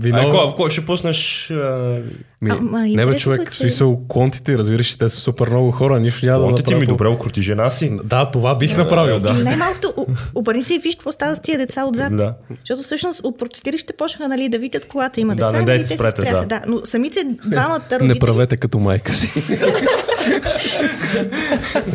[0.00, 0.18] Вино...
[0.18, 1.50] Ай, кой, кой ще пуснеш...
[1.50, 2.00] А...
[2.42, 5.70] Ми, Ама, не бе, човек, е, в че- смисъл, контите, разбираш, те са супер много
[5.70, 7.96] хора, нищо няма да Лонте ти направя ми добре укрути жена си.
[8.04, 9.32] Да, това бих направил, да.
[9.32, 12.16] Най-малкото, обърни се и виж какво става с тия деца отзад.
[12.16, 12.34] Да.
[12.60, 15.56] Защото всъщност от протестиращите почнаха нали, да викат колата има Да, деца.
[15.56, 16.46] не и дайте спрете, спряха.
[16.46, 16.62] да.
[16.66, 19.30] Но самите двамата родители Не правете като майка си.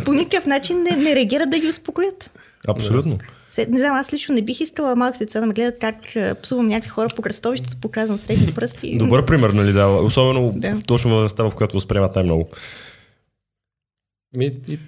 [0.06, 2.32] по никакъв начин не, не реагират да ги успокоят.
[2.68, 3.18] Абсолютно.
[3.20, 3.26] Се,
[3.70, 6.68] не знам, аз лично не бих искала малките деца да ме гледат как а, псувам
[6.68, 8.98] някакви хора по кръстовището, показвам средни пръсти.
[8.98, 10.02] Добър пример, нали дава?
[10.04, 10.82] Особено Да.
[10.88, 12.50] точно възрастта, в която възприемат най-много.
[14.38, 14.80] Ми, и,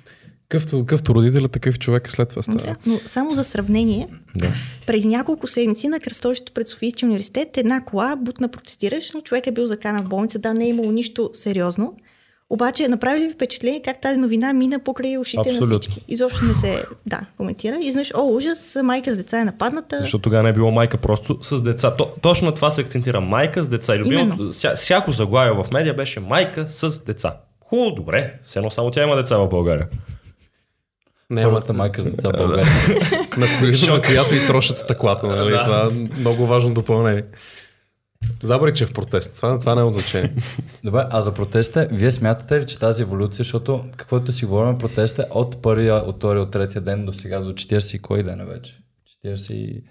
[0.49, 2.59] къвто, къвто родителя, такъв човек след това става.
[2.59, 4.51] Да, но само за сравнение, Да.
[4.87, 9.51] преди няколко седмици на кръстовището пред Софийския университет една кола бутна протестиращ, но човек е
[9.51, 10.39] бил заканан в болница.
[10.39, 11.93] Да, не е имало нищо сериозно.
[12.53, 15.67] Обаче направи ли ви впечатление как тази новина мина покрай ушите Абсолютно.
[15.67, 16.01] на всички?
[16.07, 17.77] Изобщо не се да, коментира.
[17.81, 19.97] Изведнъж, о, ужас, майка с деца е нападната.
[19.99, 21.95] Защото тогава не е било майка просто с деца.
[21.95, 23.21] То, точно на това се акцентира.
[23.21, 23.95] Майка с деца.
[23.95, 27.37] И любимото, ся, всяко заглавие в медиа беше майка с деца.
[27.59, 28.33] Хубаво, добре.
[28.43, 29.87] Все едно само тя има деца в България.
[31.29, 32.65] Не, ама Първата майка с деца в България.
[33.37, 35.27] на, кои, на която и трошат стъклата.
[35.27, 35.51] Нали?
[35.51, 35.63] Да.
[35.63, 37.23] Това е много важно допълнение.
[38.43, 39.35] Забрави, че е в протест.
[39.35, 40.33] Това, това не е от значение.
[40.83, 45.21] Добре, а за протеста, вие смятате ли, че тази еволюция, защото каквото си говорим, протеста
[45.21, 48.39] е от първия, от втория, от третия ден до сега, до 40 и кой ден
[48.41, 48.77] е вече?
[49.25, 49.83] 40 и...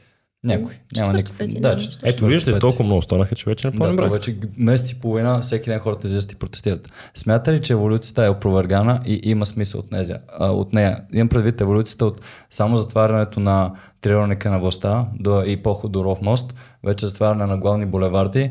[0.45, 0.73] Някой.
[0.97, 1.49] Няма никакъв.
[1.49, 1.89] Да, да.
[2.03, 4.13] Ето, виждате, толкова много станаха, че вече не Да, помня брак.
[4.13, 6.89] вече месец и половина всеки ден хората излизат и протестират.
[7.15, 10.21] Смята ли, че еволюцията е опровергана и има смисъл от нея?
[10.39, 11.01] А, от нея?
[11.13, 16.21] Имам предвид еволюцията от само затварянето на триъгълника на властта до, и поход до Ров
[16.23, 18.51] мост, вече затваряне на главни булеварди,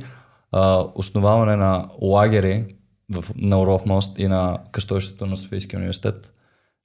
[0.52, 2.65] а, основаване на лагери
[3.12, 6.34] в, на Ров мост и на кръстовището на Софийския университет.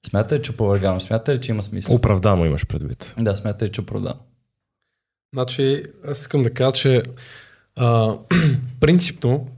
[0.07, 1.01] Смята ли, че е опровергано?
[1.01, 1.95] Смята ли, че има смисъл?
[1.95, 3.15] Оправдано имаш предвид.
[3.19, 4.21] Да, смята ли, че оправдано?
[5.35, 7.03] Значи, аз искам да кажа, че
[7.77, 8.17] а,
[8.81, 9.49] принципно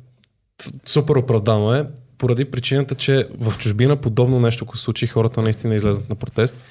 [0.85, 1.87] супер оправдано е,
[2.18, 6.64] поради причината, че в чужбина подобно нещо, ако се случи, хората наистина излезнат на протест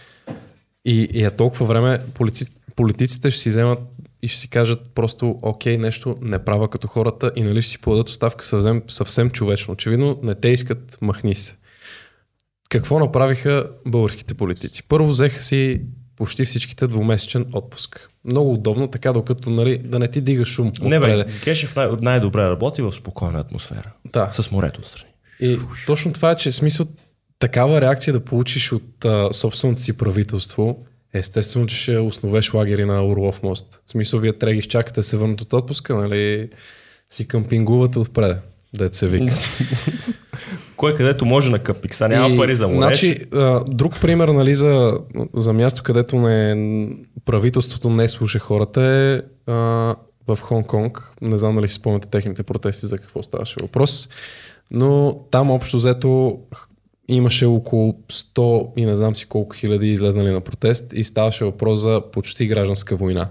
[0.86, 3.80] и, и е толкова време, полици, политиците ще си вземат
[4.26, 7.82] и ще си кажат просто, окей, нещо не права като хората и нали ще си
[7.82, 9.74] подадат оставка съвсем, съвсем човечно.
[9.74, 11.56] Очевидно не те искат, махни се.
[12.70, 14.84] Какво направиха българските политици?
[14.84, 15.82] Първо взеха си
[16.16, 18.10] почти всичките двумесечен отпуск.
[18.26, 20.72] Много удобно, така докато нали, да не ти дига шум.
[20.82, 21.26] Не бе.
[21.44, 23.92] Гешев най- най-добре работи в спокойна атмосфера.
[24.14, 24.32] Да.
[24.32, 25.12] С морето отстрани.
[25.40, 25.58] И
[25.88, 26.88] точно това е, че смисъл
[27.40, 30.86] такава реакция да получиш от а, собственото си правителство,
[31.18, 33.82] естествено, че ще основеш лагери на Орлов мост.
[33.86, 36.50] В смисъл, вие трябва да ги изчакате се върнат от отпуска, нали,
[37.10, 38.38] си къмпингувате отпред,
[38.74, 39.34] да се вика.
[40.78, 41.96] Кой където може на къпик.
[41.96, 42.78] Сега няма И, пари за море.
[42.78, 45.00] Значи, а, друг пример нали, за,
[45.34, 46.90] за място, където не,
[47.26, 49.54] правителството не слуша хората е а,
[50.28, 51.02] в Хонг-Конг.
[51.22, 54.10] Не знам дали си спомняте техните протести за какво ставаше въпрос.
[54.72, 56.40] Но там общо взето
[57.08, 61.80] имаше около 100 и не знам си колко хиляди излезнали на протест и ставаше въпрос
[61.80, 63.30] за почти гражданска война.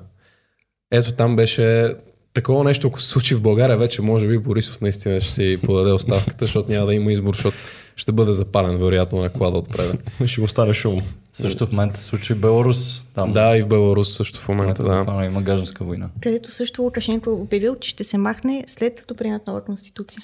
[0.90, 1.94] Ето там беше
[2.34, 5.92] такова нещо, ако се случи в България, вече може би Борисов наистина ще си подаде
[5.92, 7.56] оставката, защото няма да има избор, защото
[7.96, 10.10] ще бъде запален вероятно на клада отпред.
[10.26, 11.02] Ще го стане шум.
[11.32, 13.02] Също в момента се случи Беларус.
[13.14, 14.98] Там да, и в Беларус също в момента, да.
[14.98, 16.10] буквално има гражданска война.
[16.20, 20.22] където също Лукашенко е обявил, че ще се махне след като приемат нова конституция.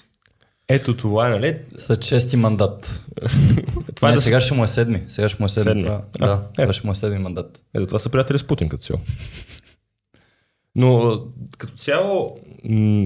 [0.73, 1.59] Ето това, е, нали?
[1.79, 3.03] След шести мандат.
[3.95, 5.03] Това не, е да сега ще му е седми.
[5.09, 5.71] Сега ще му е седми.
[5.71, 5.83] Седми.
[5.83, 6.63] Това, А, да, е.
[6.63, 7.63] това ще му е седми мандат.
[7.75, 9.01] Ето това са приятели с Путин като цяло.
[10.75, 11.21] Но
[11.59, 12.37] като цяло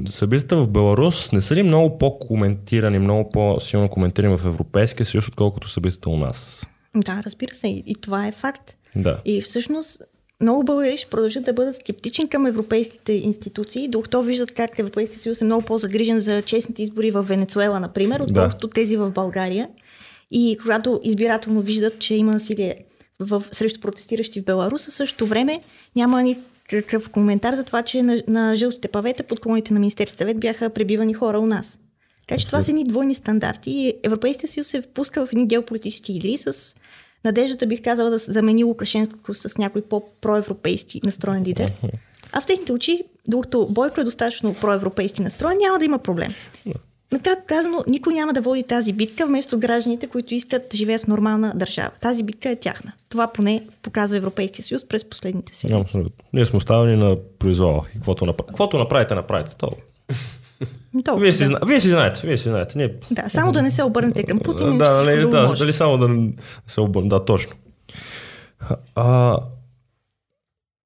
[0.06, 5.68] събитията в Беларус не са ли много по-коментирани, много по-силно коментирани в Европейския съюз, отколкото
[5.68, 6.66] събитията у нас?
[6.96, 8.74] Да, разбира се, и, и това е факт.
[8.96, 9.20] Да.
[9.24, 10.02] И всъщност
[10.44, 15.40] много българи ще продължат да бъдат скептични към европейските институции, докато виждат как Европейския съюз
[15.40, 19.68] е много по-загрижен за честните избори в Венецуела, например, отколкото тези в България.
[20.30, 22.74] И когато избирателно виждат, че има насилие
[23.20, 25.60] в, срещу протестиращи в Беларус, в същото време
[25.96, 30.40] няма никакъв коментар за това, че на, на жълтите павета под колоните на Министерския съвет
[30.40, 31.80] бяха пребивани хора у нас.
[32.28, 36.38] Така че това са едни двойни стандарти Европейския съюз се впуска в едни геополитически игри
[36.38, 36.76] с
[37.24, 41.72] надеждата, бих казала, да замени Лукашенко с някой по-проевропейски настроен лидер.
[42.32, 46.34] А в техните очи, докато Бойко е достатъчно проевропейски настроен, няма да има проблем.
[47.12, 51.06] Накратко казано, никой няма да води тази битка вместо гражданите, които искат да живеят в
[51.06, 51.90] нормална държава.
[52.00, 52.92] Тази битка е тяхна.
[53.08, 55.82] Това поне показва Европейския съюз през последните седмици.
[55.82, 56.24] абсолютно.
[56.32, 57.84] Ние сме оставени на произвола.
[57.90, 59.56] И каквото, каквото направите, направите.
[59.56, 59.72] То.
[61.04, 61.60] Толкова, Вие, си, да.
[61.66, 62.78] Вие си знаете, вие си знаете.
[62.78, 62.96] Ние...
[63.10, 65.58] да, само да не се обърнете към Путин, да, нали, да, може.
[65.58, 66.32] дали само да не
[66.66, 67.08] се обърна.
[67.08, 67.52] Да, точно.
[68.94, 69.38] А,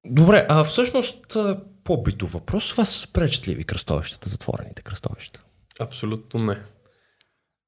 [0.05, 2.73] добре, а всъщност а, по-битов въпрос.
[2.73, 5.39] Вас пречат ли ви кръстовищата, затворените кръстовища?
[5.79, 6.57] Абсолютно не.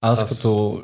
[0.02, 0.84] Аз, Аз- като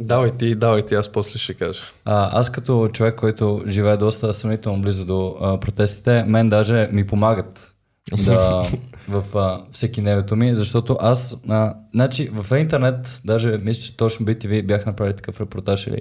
[0.00, 1.82] Давай ти, давай ти, аз после ще кажа.
[2.04, 7.06] А, аз като човек, който живее доста сравнително близо до а, протестите, мен даже ми
[7.06, 7.74] помагат
[8.16, 8.66] да,
[9.08, 14.26] в а, всеки невето ми, защото аз, а, значи в интернет, даже мисля, че точно
[14.26, 16.00] BTV бях направили такъв репортаж или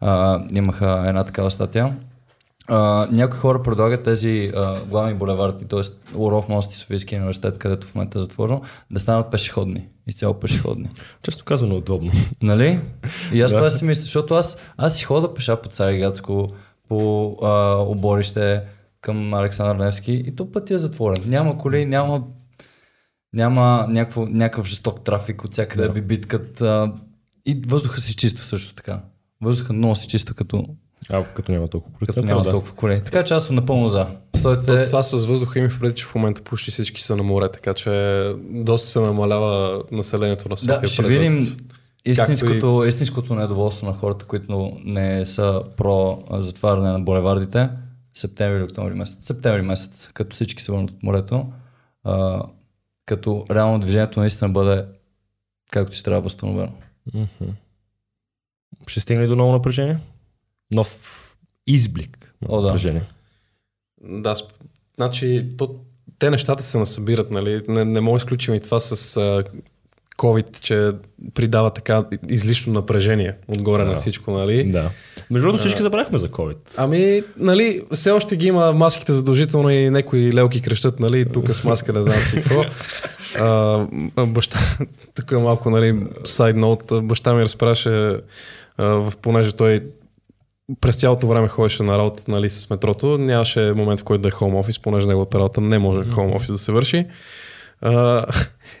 [0.00, 1.96] а, имаха една такава статия.
[2.68, 5.80] А, някои хора предлагат тези а, главни булеварди, т.е.
[6.16, 10.90] Лоров мост и Софийския университет, където в момента е затворено, да станат пешеходни, изцяло пешеходни.
[11.22, 12.12] Често казано удобно.
[12.42, 12.80] Нали?
[13.32, 13.56] И аз Да.
[13.56, 16.48] това си мисля, защото аз, аз си хода пеша по Цариградско,
[16.88, 18.62] по а, оборище
[19.06, 21.22] към Александър Невски и то път е затворен.
[21.26, 22.22] Няма коли, няма,
[23.32, 25.92] няма някакво, някакъв жесток трафик от всякъде да.
[25.92, 26.60] би биткат.
[26.60, 26.92] А,
[27.46, 29.00] и въздуха се изчиства също така.
[29.40, 30.64] Въздуха много се чиства, като,
[31.10, 32.26] А, като няма толкова като коли.
[32.26, 32.50] няма да.
[32.50, 33.00] толкова коли.
[33.04, 34.06] Така че аз съм напълно за.
[34.36, 37.48] Стойте, Това с въздуха има в преди, че в момента почти всички са на море,
[37.52, 40.80] така че доста се намалява населението на София.
[40.80, 41.56] Да, ще видим
[42.04, 47.68] истинското, истинското недоволство на хората, които не са про затваряне на булевардите.
[48.18, 49.26] Септември или октомври месец.
[49.26, 51.52] Септември месец, като всички се върнат от морето.
[52.04, 52.42] А,
[53.06, 54.84] като реално движението наистина бъде
[55.70, 56.72] както си трябва възстановено.
[57.14, 57.50] Мгм.
[58.86, 59.98] Ще стигне ли до ново напрежение?
[60.74, 62.66] Нов изблик на О, да.
[62.66, 63.04] напрежение.
[64.00, 64.52] Да, сп...
[64.96, 65.74] значи, то,
[66.18, 67.64] те нещата се насъбират, нали?
[67.68, 69.44] Не, не мога да изключим и това с а,
[70.18, 70.92] COVID, че
[71.34, 73.88] придава така излишно напрежение отгоре Да.
[73.90, 74.64] на всичко, нали?
[74.64, 74.90] Да.
[75.30, 76.56] Между другото всички забравихме за COVID.
[76.76, 81.64] Ами, нали, все още ги има маските задължително и някои лелки крещат, нали, тук с
[81.64, 82.64] маска не знам си какво.
[83.38, 83.86] А,
[84.26, 84.58] баща,
[85.14, 88.16] тук е малко, нали, сайд ноут, баща ми разправяше,
[88.76, 89.84] а, в, понеже той
[90.80, 94.30] през цялото време ходеше на работа нали, с метрото, нямаше момент в който да е
[94.30, 97.06] хоум офис, понеже неговата работа не може хоум офис да се върши.
[97.80, 98.24] А,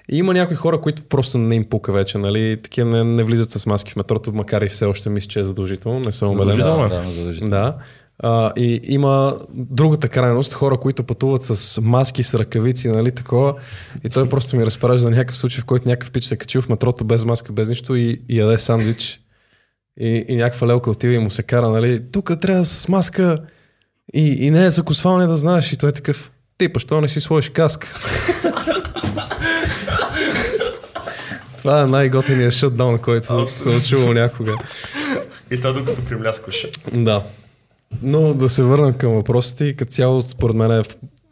[0.08, 3.50] и има някои хора, които просто не им пука вече, нали, такива не, не влизат
[3.50, 6.56] с маски в метрото, макар и все още мисля, че е задължително, не съм убеден.
[6.56, 6.98] Задължително Да, е.
[6.98, 7.50] да, задължително.
[7.50, 7.76] Да.
[8.18, 13.54] А, и има другата крайност, хора, които пътуват с маски, с ръкавици, нали, такова.
[14.04, 16.62] И той просто ми разпорежда за някакъв случай, в който някакъв пич се е качил
[16.62, 19.20] в метрото без маска, без нищо и, и яде сандвич.
[20.00, 23.36] И, и някаква лелка отива и му се кара, нали, тук трябва с маска
[24.14, 25.72] и, и не е закосване да знаеш.
[25.72, 27.88] И той е такъв, ти, па, що не си сложиш каска?
[31.66, 34.54] Това е най-готиният шатдаун, който съм чувал някога.
[35.50, 36.70] И това докато примляскваше.
[36.92, 37.22] Да.
[38.02, 40.82] Но да се върна към въпросите и като цяло, според мен, е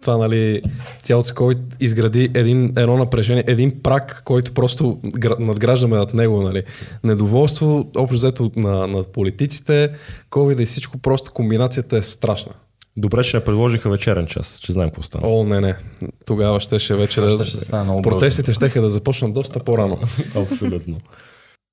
[0.00, 0.62] това, нали,
[1.02, 6.42] цялото с COVID изгради един, едно напрежение, един прак, който просто гра- надграждаме над него,
[6.42, 6.62] нали.
[7.04, 9.90] Недоволство, общо взето на, на политиците,
[10.30, 12.52] COVID и всичко, просто комбинацията е страшна.
[12.96, 15.28] Добре, че не предложиха вечерен час, че знаем какво стана.
[15.28, 15.76] О, не, не.
[16.24, 17.30] Тогава щеше вече да...
[17.30, 18.02] Ще, ще стане много.
[18.02, 19.98] Протестите ще да започнат доста по-рано.
[20.36, 21.00] Абсолютно.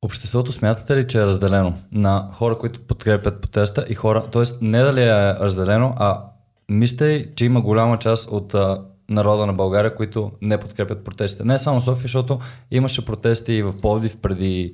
[0.02, 4.44] Обществото смятате ли, че е разделено на хора, които подкрепят протеста и хора, т.е.
[4.62, 6.24] не дали е разделено, а
[6.70, 11.44] мислите ли, че има голяма част от а, народа на България, които не подкрепят протестите?
[11.44, 12.40] Не само в София, защото
[12.72, 14.74] имаше протести и в Пловдив преди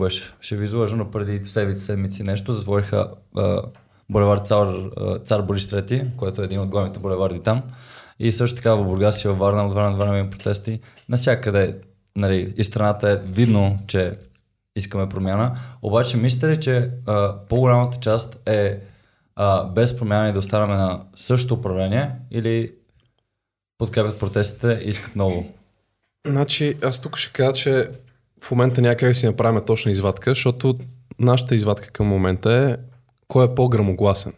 [0.00, 3.62] беше, ще ви излъжа, но преди седмици, седмици нещо, затвориха а,
[4.10, 4.66] булевард Цар,
[5.24, 7.62] Цар Борис III, който е един от главните булеварди там.
[8.18, 10.80] И също така в Бургас и във Варна от време на време има протести.
[11.08, 11.76] Насякъде
[12.16, 14.18] нали, и страната е видно, че
[14.76, 15.54] искаме промяна.
[15.82, 18.80] Обаче мислите ли, че а, по-голямата част е
[19.36, 22.72] а, без промяна и да оставаме на същото управление или
[23.78, 25.46] подкрепят протестите и искат ново?
[26.26, 27.90] Значи, аз тук ще кажа, че
[28.42, 30.74] в момента някак си направим точна извадка, защото
[31.18, 32.87] нашата извадка към момента е
[33.28, 34.32] кой е по-грамогласен.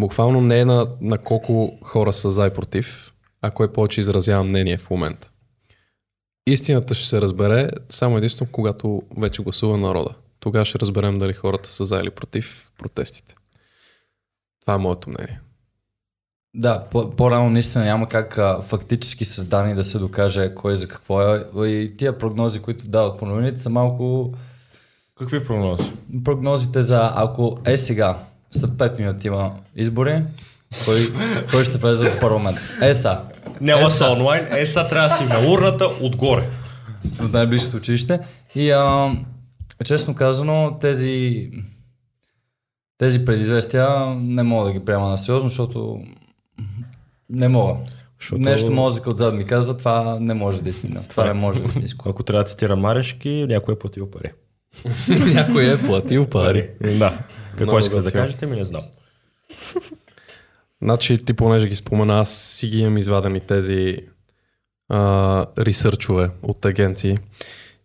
[0.00, 3.12] Буквално не е на, на колко хора са за и против,
[3.42, 5.30] а кой повече изразява мнение в момента.
[6.46, 10.14] Истината ще се разбере само единствено, когато вече гласува народа.
[10.40, 13.34] Тогава ще разберем дали хората са за или против протестите.
[14.60, 15.40] Това е моето мнение.
[16.54, 20.88] Да, по- по-рано наистина няма как а, фактически с данни да се докаже кой за
[20.88, 21.46] какво е.
[21.66, 24.34] И тия прогнози, които дават по новините, са малко
[25.18, 25.92] Какви прогнози?
[26.24, 28.18] прогнозите за ако е сега,
[28.50, 30.22] след 5 минути има избори,
[30.84, 31.12] кой,
[31.50, 32.58] кой ще влезе в парламент.
[32.82, 33.20] Е са,
[33.60, 36.48] Няма са онлайн, е сега трябва да си на урната отгоре.
[37.14, 38.20] в най-близкото училище.
[38.54, 39.12] И а,
[39.84, 41.50] честно казано, тези,
[42.98, 46.00] тези предизвестия не мога да ги приема на сериозно, защото
[47.30, 47.74] не мога.
[48.20, 51.02] Защото- Нещо мозъка отзад ми казва, това не може да е истина.
[51.08, 51.82] Това не може да е.
[52.06, 54.32] Ако трябва да цитира Марешки, някой е платил пари.
[55.08, 56.70] Някой е платил пари.
[56.98, 57.18] Да.
[57.50, 58.82] Какво Много искате да кажете, ми не знам.
[60.82, 63.96] Значи ти понеже ги спомена, аз си ги имам извадени тези
[64.88, 67.18] а, ресърчове от агенции.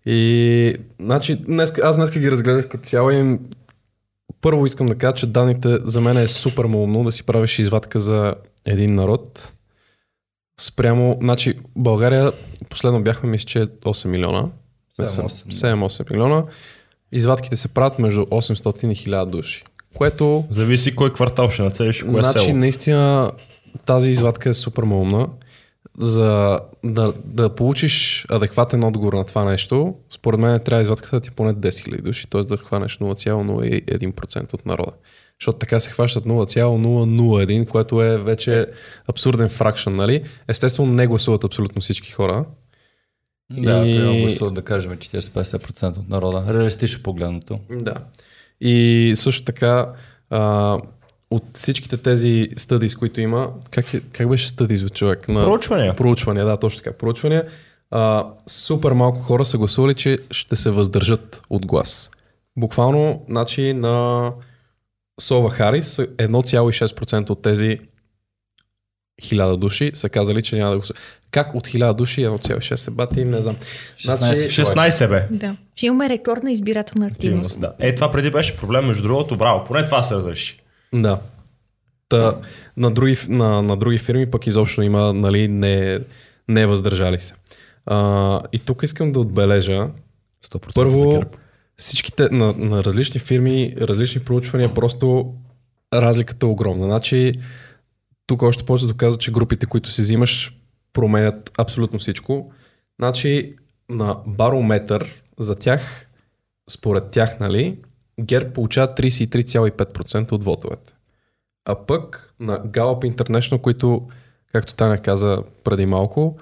[0.05, 3.39] И значи, днес, аз днес ги разгледах като цяло и им-
[4.41, 7.99] първо искам да кажа, че данните за мен е супер умно да си правиш извадка
[7.99, 9.51] за един народ.
[10.59, 12.31] Спрямо, значи България
[12.69, 14.49] последно бяхме мисля, че 8 милиона.
[14.99, 15.53] Не съм- 7-8, да.
[15.53, 16.43] 7-8 милиона.
[17.13, 19.63] Извадките се правят между 800 и 1000 души.
[19.95, 22.57] Което Зависи кой квартал ще нацелиш, кое значи, село.
[22.57, 23.31] наистина
[23.85, 25.27] тази извадка е супер умна.
[25.99, 31.29] За да, да получиш адекватен отговор на това нещо, според мен трябва извадката да ти
[31.29, 32.41] е поне 10 000 души, т.е.
[32.41, 34.91] да хванеш 0,01% от народа.
[35.41, 38.67] Защото така се хващат 0,001, което е вече
[39.07, 40.23] абсурден фракшн, нали?
[40.47, 42.45] Естествено не гласуват абсолютно всички хора.
[43.57, 46.45] Да, И- примерно гласуват да кажем 40-50% от народа.
[46.53, 47.59] Реалистично погледнато.
[47.69, 47.95] Да.
[48.61, 49.93] И също така,
[50.29, 50.77] а,
[51.31, 55.27] от всичките тези стъди, с които има, как, е, как беше стъди за човек?
[55.27, 55.43] На...
[55.43, 55.95] Проучвания.
[55.95, 56.97] Проучвания, да, точно така.
[56.97, 57.45] Проучвания.
[57.91, 62.11] А, супер малко хора са гласували, че ще се въздържат от глас.
[62.57, 64.31] Буквално, значи на
[65.19, 67.79] Сова Харис 1,6% от тези
[69.21, 71.01] 1000 души са казали, че няма да гласуват.
[71.31, 73.55] Как от 1000 души 1,6 се бати, не знам.
[73.97, 75.27] 16 16 бе.
[75.31, 75.55] Да.
[75.75, 77.59] Ще имаме рекордна избирателна активност.
[77.59, 77.73] Да.
[77.79, 79.63] Е, това преди беше проблем, между другото, браво.
[79.63, 80.59] Поне това се разреши.
[80.93, 81.19] Да.
[82.09, 82.35] Та,
[82.77, 85.99] на, други, на, на други фирми пък изобщо има, нали, не,
[86.47, 87.33] не въздържали се.
[87.85, 89.89] А, и тук искам да отбележа,
[90.45, 91.23] 100% за първо,
[91.77, 95.33] всичките на, на различни фирми, различни проучвания, просто
[95.93, 96.85] разликата е огромна.
[96.85, 97.33] Значи,
[98.27, 100.57] тук още повече доказва, че групите, които си взимаш,
[100.93, 102.51] променят абсолютно всичко.
[102.99, 103.53] Значи,
[103.89, 106.07] на барометър за тях,
[106.69, 107.79] според тях, нали,
[108.21, 110.93] ГЕРБ получава 33,5% от вотовете.
[111.65, 114.07] А пък на Gallup International, които,
[114.51, 116.37] както Таня каза преди малко,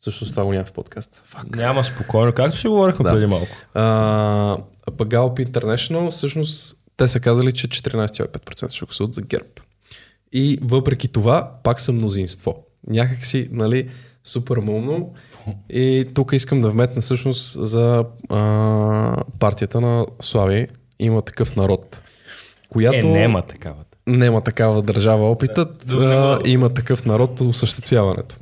[0.00, 1.22] също това го няма в подкаста.
[1.24, 1.56] Фак.
[1.56, 3.12] Няма спокойно, както си говорихме Да.
[3.12, 3.56] преди малко.
[3.74, 3.82] А,
[4.86, 9.46] а пък Gallup International, всъщност, те са казали, че 14,5% ще гласуват за ГЕРБ.
[10.34, 12.56] И въпреки това, пак са мнозинство.
[12.88, 13.88] Някак си, нали,
[14.24, 15.12] супер умно.
[15.70, 20.68] И тук искам да вметна всъщност за а, партията на Слави.
[20.98, 22.02] Има такъв народ.
[22.68, 23.76] Която Е, нема такава.
[24.06, 28.36] нема такава държава опитът, да, има такъв народ осъществяването.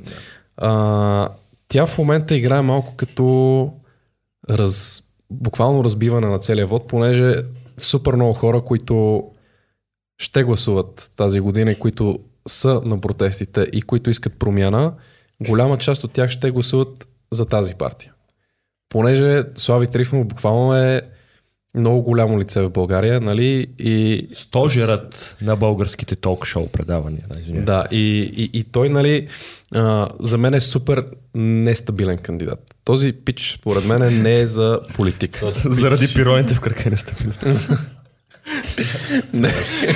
[0.57, 1.29] А,
[1.67, 3.73] тя в момента играе малко като
[4.49, 7.35] раз, буквално разбиване на целия вод, понеже
[7.77, 9.23] супер много хора, които
[10.23, 14.93] ще гласуват тази година и които са на протестите и които искат промяна,
[15.41, 18.13] голяма част от тях ще гласуват за тази партия.
[18.89, 21.01] Понеже Слави Трифонов буквално е
[21.75, 23.67] много голямо лице в България, нали?
[23.79, 27.25] И Стожерът на българските ток-шоу предавания.
[27.47, 29.27] Да, да, и, и, и той, нали,
[29.75, 31.05] а, за мен е супер
[31.35, 32.75] нестабилен кандидат.
[32.85, 35.43] Този пич, според мен, не е за политик.
[35.65, 36.91] Заради пироните в крака
[39.33, 39.49] не.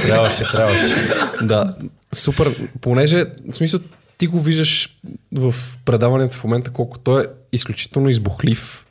[0.03, 0.95] Трябваше, трябваше.
[1.41, 1.75] да,
[2.13, 3.79] супер, понеже, в смисъл,
[4.17, 4.99] ти го виждаш
[5.31, 8.87] в предаването в момента, колко той е изключително избухлив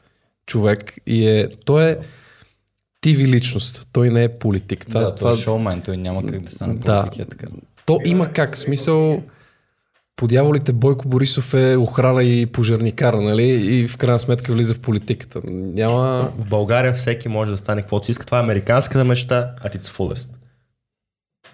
[0.47, 1.97] човек и е, той е
[3.05, 3.89] TV личност.
[3.93, 4.87] Той не е политик.
[4.89, 7.17] Да, това, това е шоумен, той няма как да стане политик.
[7.17, 7.23] Да.
[7.23, 7.47] Е така.
[7.87, 8.57] То има как.
[8.57, 9.23] Смисъл,
[10.17, 13.49] по дяволите Бойко Борисов е охрана и пожарникар, нали?
[13.49, 15.41] И в крайна сметка влиза в политиката.
[15.51, 16.33] Няма...
[16.39, 18.27] В България всеки може да стане каквото си иска.
[18.27, 20.29] Това е американската мечта, а ти fullest.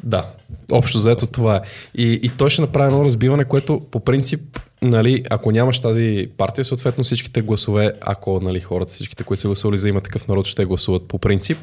[0.03, 0.31] Да,
[0.71, 1.61] общо заето това е.
[1.95, 6.65] И, и той ще направи едно разбиване, което по принцип, нали, ако нямаш тази партия,
[6.65, 10.65] съответно всичките гласове, ако нали, хората, всичките, които са гласували за има такъв народ, ще
[10.65, 11.59] гласуват по принцип,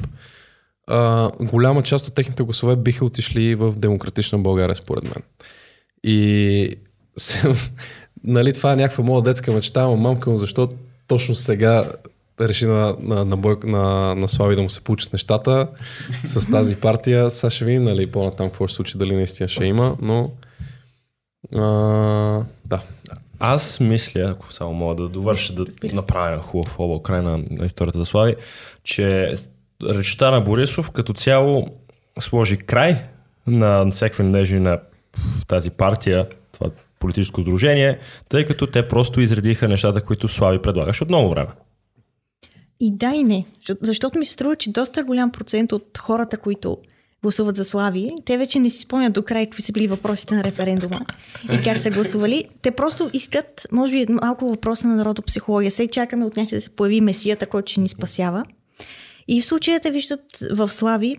[0.86, 5.22] а, голяма част от техните гласове биха отишли в демократична България, според мен.
[6.04, 6.76] И
[8.24, 10.68] нали, това е някаква моя детска мечта, ама мамка му, защо
[11.06, 11.84] точно сега
[12.40, 15.68] реши на, на, на, бой, на, на Слави да му се получат нещата
[16.24, 17.30] с тази партия.
[17.30, 20.30] Сега ще видим нали, по-натам какво ще случи, дали наистина ще има, но
[21.54, 21.60] а,
[22.66, 22.82] да.
[23.38, 27.98] Аз мисля, ако само мога да довърша, да направя хубав объл край на, на историята
[27.98, 28.36] за Слави,
[28.84, 29.34] че
[29.82, 31.66] речта на Борисов като цяло
[32.20, 33.02] сложи край
[33.46, 34.80] на всякакви надежди на
[35.46, 36.70] тази партия, това
[37.00, 37.98] политическо сдружение,
[38.28, 41.48] тъй като те просто изредиха нещата, които Слави предлагаш от много време.
[42.80, 43.46] И да и не.
[43.82, 46.78] Защото ми се струва, че доста голям процент от хората, които
[47.22, 50.44] гласуват за Слави, те вече не си спомнят до край какви са били въпросите на
[50.44, 51.00] референдума
[51.52, 52.44] и как са гласували.
[52.62, 55.70] Те просто искат, може би малко въпроса на народопсихология.
[55.70, 58.44] Сега чакаме от някъде да се появи месията, който ще ни спасява.
[59.32, 60.20] И в случая те виждат
[60.52, 61.16] в Слави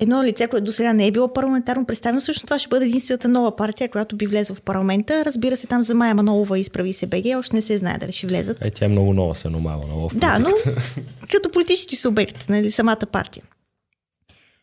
[0.00, 2.20] едно лице, което до сега не е било парламентарно представено.
[2.20, 5.24] Всъщност това ще бъде единствената нова партия, която би влезла в парламента.
[5.24, 8.26] Разбира се, там за Майя Манолова изправи се БГ, още не се знае дали ще
[8.26, 8.64] влезат.
[8.64, 10.48] Е, тя е много нова, се номава нова в Да, но
[11.32, 13.42] като политически субект, нали, самата партия.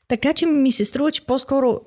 [0.07, 1.81] Така че ми се струва, че по-скоро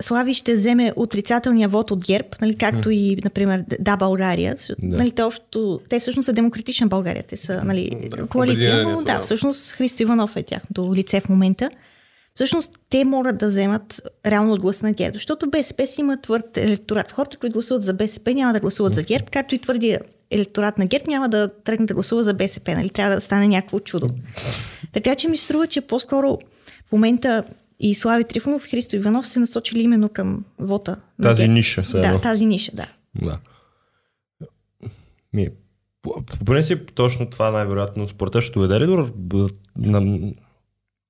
[0.00, 2.92] Слави ще вземе отрицателния вод от ГЕРБ, нали, както mm.
[2.92, 4.56] и, например, Да, България.
[4.82, 4.96] Да.
[4.96, 7.22] Нали, те, общо, те всъщност са демократична България.
[7.22, 11.70] Те са нали, да, коалиция, но да, всъщност Христо Иванов е тяхното лице в момента.
[12.34, 16.56] Всъщност те могат да вземат реално от гласа на ГЕРБ, защото БСП си има твърд
[16.56, 17.12] електорат.
[17.12, 19.98] Хората, които гласуват за БСП, няма да гласуват за ГЕРБ, както и твърди
[20.30, 22.74] електорат на ГЕРБ няма да тръгне да гласува за БСП.
[22.74, 22.90] Нали?
[22.90, 24.08] Трябва да стане някакво чудо.
[24.92, 26.38] Така че ми струва, че по-скоро
[26.88, 27.44] в момента
[27.82, 30.96] и Слави Трифонов и Христо Иванов се насочили именно към вота.
[31.22, 31.84] Тази ниша.
[31.84, 32.86] Се да, тази ниша, да.
[33.22, 33.38] да.
[35.32, 35.48] Ми,
[36.02, 40.32] по, по принцип, точно това най-вероятно според ще доведе ли до на,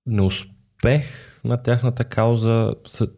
[0.07, 1.03] неуспех
[1.45, 2.75] на тяхната кауза,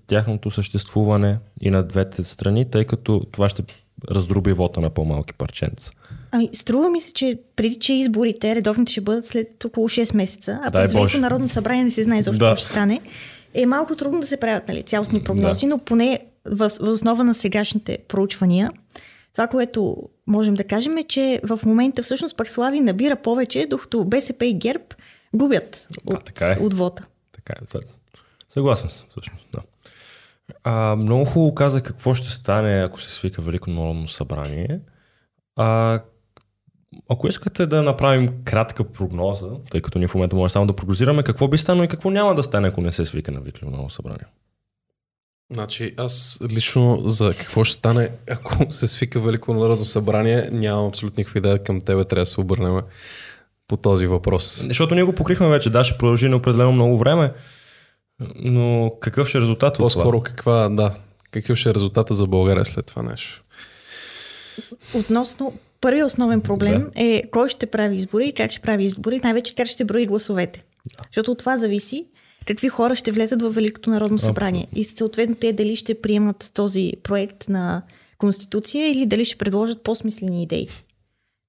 [0.07, 3.63] тяхното съществуване и на двете страни, тъй като това ще
[4.11, 5.93] раздруби вота на по-малки парченца.
[6.31, 10.61] Ами, струва ми се, че преди че изборите, редовните ще бъдат след около 6 месеца,
[10.63, 12.57] а през Велико Народното събрание не се знае защо да.
[12.57, 13.01] ще стане
[13.55, 15.71] е малко трудно да се правят нали, цялостни прогнози, да.
[15.71, 18.71] но поне в, в основа на сегашните проучвания,
[19.33, 19.97] това, което
[20.27, 24.85] можем да кажем е, че в момента всъщност Парслави набира повече, докато БСП и ГЕРБ
[25.35, 26.57] губят от, а, така е.
[26.61, 27.03] от вода.
[27.33, 27.79] Така е.
[28.51, 29.61] Съгласен съм, всъщност, да.
[30.65, 34.81] А, много хубаво каза какво ще стане, ако се свика Велико народно събрание.
[35.57, 36.01] А,
[37.09, 41.23] ако искате да направим кратка прогноза, тъй като ние в момента може само да прогнозираме
[41.23, 43.91] какво би станало и какво няма да стане, ако не се свика на Виклио ново
[43.91, 44.27] събрание.
[45.53, 51.21] Значи аз лично за какво ще стане, ако се свика Велико народно събрание, нямам абсолютно
[51.21, 52.81] никаква идея към тебе, трябва да се обърнем
[53.69, 54.65] по този въпрос.
[54.67, 57.33] Защото ние го покрихме вече, да, ще продължи на определено много време,
[58.35, 60.95] но какъв ще е резултат По-скоро каква, да,
[61.31, 63.43] какъв ще е резултата за България след това нещо?
[64.95, 67.03] Относно първият основен проблем да.
[67.05, 70.65] е кой ще прави избори и как ще прави избори, най-вече как ще брои гласовете.
[70.87, 71.03] Да.
[71.09, 72.07] Защото от това зависи
[72.47, 74.67] какви хора ще влезат в Великото народно събрание.
[74.75, 77.83] И съответно те дали ще приемат този проект на
[78.19, 80.69] Конституция или дали ще предложат по-смислени идеи.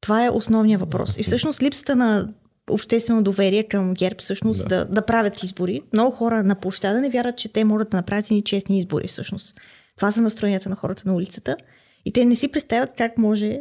[0.01, 1.17] Това е основният въпрос.
[1.17, 2.29] И всъщност липсата на
[2.69, 4.85] обществено доверие към ГЕРБ всъщност да.
[4.85, 5.81] Да, да правят избори.
[5.93, 9.55] Много хора на площада не вярват, че те могат да направят и честни избори всъщност.
[9.95, 11.57] Това са настроенията на хората на улицата.
[12.05, 13.59] И те не си представят как може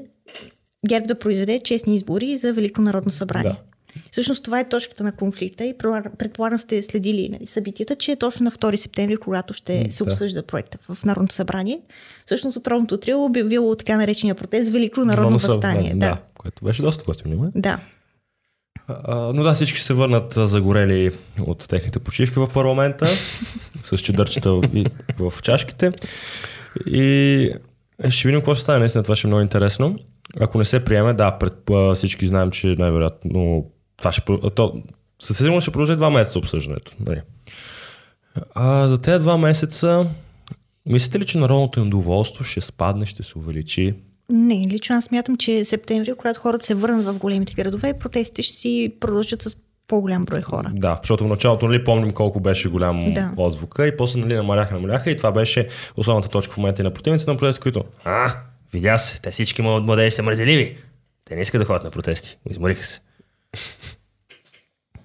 [0.84, 3.50] ГЕРБ да произведе честни избори за Велико народно събрание.
[3.50, 3.56] Да.
[4.10, 5.74] Всъщност това е точката на конфликта и
[6.18, 10.42] предполагам сте следили нали, събитията, че е точно на 2 септември, когато ще се обсъжда
[10.42, 11.80] проекта в Народното събрание,
[12.24, 15.90] всъщност отровното трио би било така наречения протест Велико народно възстание.
[15.90, 17.52] Да, да, което беше доста готино.
[17.54, 17.78] Да.
[18.88, 21.10] А, но да, всички се върнат загорели
[21.40, 23.06] от техните почивки в парламента,
[23.82, 24.60] с чедърчета
[25.18, 25.92] в чашките.
[26.86, 27.50] И
[28.08, 28.78] ще видим какво ще стане.
[28.78, 29.98] Наистина това ще е много интересно.
[30.40, 33.66] Ако не се приеме, да, пред, всички знаем, че най-вероятно
[33.96, 34.22] това ще,
[34.54, 34.82] то,
[35.18, 36.92] със сигурност ще продължи два месеца обсъждането.
[37.00, 37.20] Нали.
[38.54, 40.06] А, за тези два месеца,
[40.86, 43.94] мислите ли, че народното им доволство ще спадне, ще се увеличи?
[44.30, 48.54] Не, лично аз смятам, че септември, когато хората се върнат в големите градове, протестите ще
[48.54, 49.56] си продължат с
[49.88, 50.72] по-голям брой хора.
[50.74, 53.32] Да, защото в началото нали, помним колко беше голям Да.
[53.36, 56.90] отзвука и после нали, намаляха, намаляха и това беше основната точка в момента и на
[56.90, 58.34] противниците на протести, които а,
[58.72, 60.76] видя се, те всички млад- младежи са мързеливи.
[61.24, 62.38] Те не искат да ходят на протести.
[62.50, 63.00] Измориха се.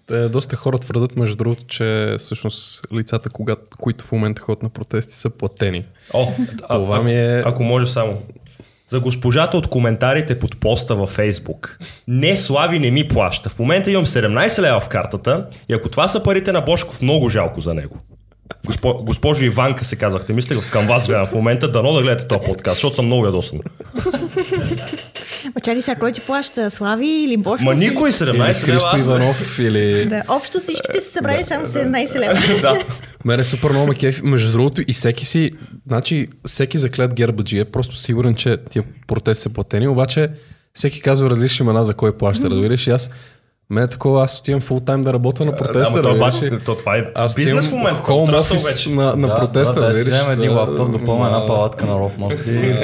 [0.08, 4.70] Те, доста хора твърдат, между другото, че всъщност лицата, когато, които в момента ходят на
[4.70, 5.86] протести, са платени.
[6.14, 6.28] О,
[6.64, 8.22] а, Това а, ми е- Ако може само.
[8.88, 11.80] За госпожата от коментарите под поста във Фейсбук.
[12.08, 13.50] Не, Слави не ми плаща.
[13.50, 17.30] В момента имам 17 лева в картата и ако това са парите на Бошков, много
[17.30, 17.98] жалко за него.
[18.66, 22.42] Госпо, госпожо Иванка се казвахте, мисля към вас гледам в момента, дано да гледате този
[22.46, 23.60] подкаст, защото съм много ядосан.
[25.46, 26.72] Ма чакай сега, кой ти плаща?
[26.72, 27.66] Слави или Бошков?
[27.66, 28.54] Ма или- никой Или 17 лева.
[28.54, 30.06] Христо Иванов или...
[30.06, 32.34] Да, общо всичките са събрали само 17 лева.
[32.62, 32.84] да.
[33.26, 34.22] Мене супер много ме кефи.
[34.24, 35.50] Между другото и всеки си,
[35.88, 40.30] значи всеки заклет гербаджи е просто сигурен, че тия протести са платени, обаче
[40.74, 42.88] всеки казва различни имена за кой плаща, разбираш?
[42.88, 43.10] И аз,
[43.70, 46.52] мен е такова, аз отивам фул тайм да работя на протеста, Ама то, разбираш?
[46.52, 48.02] бат, то, това е Аз бизнес в момента.
[48.04, 48.90] office вече.
[48.90, 50.08] на, на протеста, да, да, разбираш?
[50.08, 51.28] вземем един Да, лаптоп, допълним да.
[51.28, 52.76] една палатка на ров мост и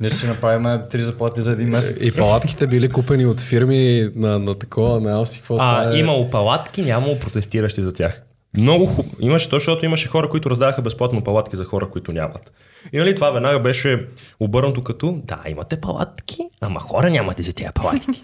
[0.00, 2.06] ние ще направим три заплати за един месец.
[2.06, 5.98] И палатките били купени от фирми на, на такова, не си какво това А, е.
[5.98, 8.22] имало палатки, нямало протестиращи за тях.
[8.56, 9.14] Много хубаво.
[9.20, 12.52] Имаше то, защото имаше хора, които раздаваха безплатно палатки за хора, които нямат.
[12.92, 14.06] И нали това веднага беше
[14.40, 18.22] обърнато като да, имате палатки, ама хора нямате за тези палатки.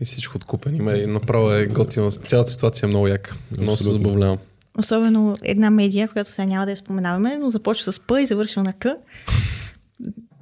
[0.00, 2.10] И всичко откупено има и направо е готино.
[2.10, 3.36] Цялата ситуация е много яка.
[3.52, 4.38] Много се забавлявам.
[4.78, 8.62] Особено една медия, която сега няма да я споменаваме, но започва с П и завършва
[8.62, 8.86] на К.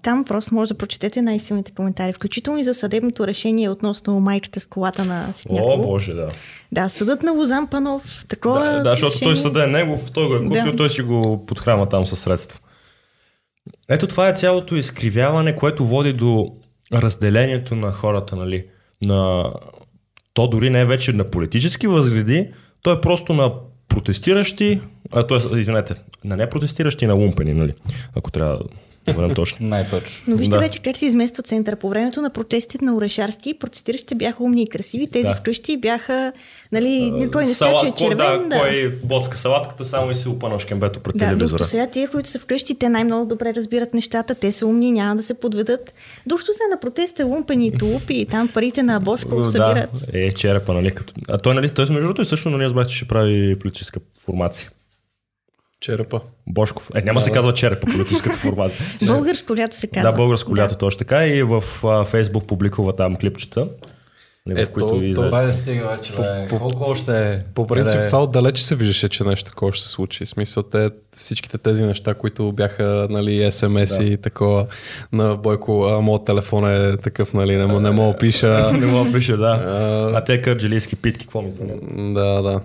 [0.03, 4.67] Там просто може да прочетете най-силните коментари, включително и за съдебното решение относно майката с
[4.67, 5.83] колата на О, Ситняково.
[5.83, 6.29] боже, да.
[6.73, 10.29] Да, съдът на Лозан Панов, такова Да, да защото той решение- съда е негов, той
[10.29, 10.77] го е купил, Да.
[10.77, 12.59] той си го подхрама там със средства.
[13.89, 16.53] Ето това е цялото изкривяване, което води до
[16.93, 18.67] разделението на хората, нали?
[19.05, 19.53] На...
[20.35, 22.51] То дори не е вече на политически възгледи,
[22.83, 23.53] то е просто на
[23.89, 24.81] протестиращи,
[25.13, 25.59] а, т.е.
[25.59, 25.95] извинете,
[26.25, 27.75] на непротестиращи на лумпени, нали?
[28.17, 28.59] Ако трябва
[29.09, 29.57] да бъдем точно.
[29.61, 30.25] Най-точно.
[30.29, 30.59] Но вижте Да.
[30.59, 31.77] вече как се измества центъра.
[31.77, 35.35] По времето на протестите на Орешарски, протестиращите бяха умни и красиви, тези Да.
[35.35, 36.33] вкъщи бяха,
[36.73, 38.49] нали, кой не Салат- скача е червен.
[38.49, 41.65] Да, кой боцка салатката, само и си опънал шкембето пред Да, телевизора.
[41.65, 45.23] сега тия, които са вкъщи, те най-много добре разбират нещата, те са умни, няма да
[45.23, 45.95] се подведат.
[46.27, 49.19] Докато са на протеста лумпени и тулупи и там парите на Бошков
[49.53, 49.91] събират.
[50.13, 50.91] Да, е черепа, нали?
[50.91, 51.13] Като...
[51.29, 54.71] А той, нали, той между другото и също, нали, разбрах, че ще прави политическа формация.
[55.81, 56.21] Черепа.
[56.47, 56.91] Бошков.
[56.95, 58.79] Е, няма да се казва черепа политическата формация.
[59.07, 60.11] Българско лято се казва.
[60.11, 63.67] да, българско лято точно така и в а, Фейсбук публикува там клипчета.
[64.47, 65.15] нали, Е, в които то- излезе.
[65.15, 66.49] то- Бай да стига вече, бе.
[66.51, 67.39] Колко още е?
[67.55, 68.07] По принцип, е?
[68.07, 70.25] това отдалече се виждаше, че нещо такова ще се случи.
[70.25, 74.67] В смисъл, те, всичките тези неща, които бяха, нали, СМС и такова
[75.13, 78.73] на Бойко, а, моят телефон е такъв, нали, не, не мога да пиша.
[78.73, 79.47] Не мога да пише, да.
[79.47, 81.81] А, А те кърджилийски питки, какво ми звънят?
[82.15, 82.61] да, да.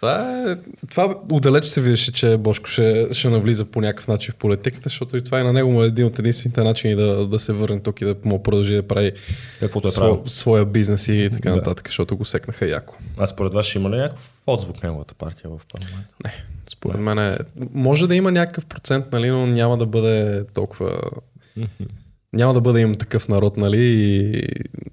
[0.00, 0.56] Това, е,
[0.90, 5.16] това отдалеч се виждаше, че Бошко ще, ще навлиза по някакъв начин в политиката, защото
[5.16, 7.80] и това е на него му е един от единствените начини да, да се върне
[7.80, 9.12] тук и да му продължи да прави
[9.60, 10.22] Каквото е сво, правил.
[10.26, 11.56] своя бизнес и така Да.
[11.56, 12.94] нататък, защото го секнаха яко.
[13.16, 16.14] А според вас ще има ли някакъв отзвук неговата партия в парламента?
[16.24, 16.32] Не,
[16.70, 17.38] според мен е,
[17.72, 21.00] може да има някакъв процент, нали, но няма да бъде толкова...
[22.32, 24.42] Няма да бъде им такъв народ, нали, и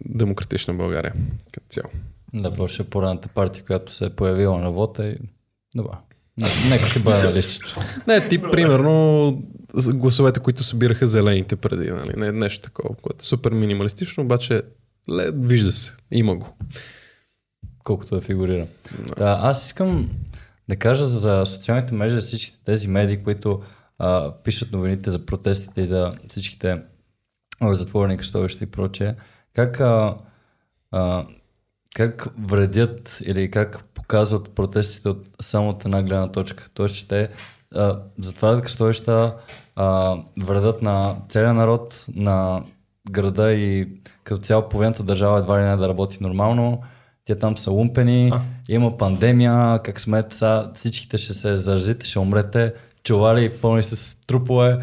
[0.06, 1.14] демократична България
[1.52, 1.90] като цяло.
[2.36, 5.18] Да, просто ще е поредната партия, която се е появила на вота и...
[5.76, 5.92] Добре.
[6.38, 7.80] Не- Нека си бъде на листчето.
[8.08, 9.34] Не, ти примерно
[9.88, 14.62] гласовете, които събираха зелените преди, нали, не нещо такова, което е супер минималистично, обаче
[15.12, 16.58] ле, вижда се, има го.
[17.84, 18.68] колкото да фигурира.
[19.18, 20.10] Да, аз искам
[20.70, 23.62] да кажа за социалните мрежи, за всичките тези медии, които
[23.98, 26.82] а, пишат новините за протестите и за всичките
[27.62, 29.16] затворени кръстовища и прочее,
[29.54, 30.18] как, а,
[30.92, 31.26] а,
[31.96, 36.68] как вредят или как показват протестите от само от една гледна точка.
[36.74, 37.30] Тоест, че те
[37.76, 39.36] а, затварят кръстовища,
[39.76, 42.64] а, вредят на целия народ, на
[43.12, 43.88] града и
[44.24, 46.82] като цяло половината държава едва ли не да работи нормално.
[47.26, 48.42] Те там са лумпени, А.
[48.70, 52.74] има пандемия, как смете, сега всичките ще се заразите, ще умрете,
[53.04, 54.78] чували пълни с трупове.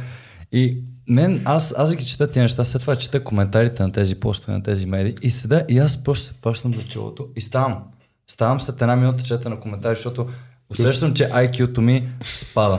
[0.52, 4.53] И мен, аз, аз ги чета тия неща, след това чета коментарите на тези постове,
[4.53, 7.84] на тези медии и седа и аз просто се фащам за челото и ставам.
[8.26, 10.28] Ставам след една минута чета на коментари, защото
[10.70, 12.78] усещам, че IQ-то ми спада.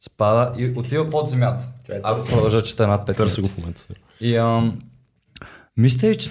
[0.00, 1.66] Спада и отива под земята.
[2.02, 3.86] Ако продължа чета над 5 Търси го в момента.
[4.20, 4.78] И ам,
[5.76, 6.30] мисля ли, че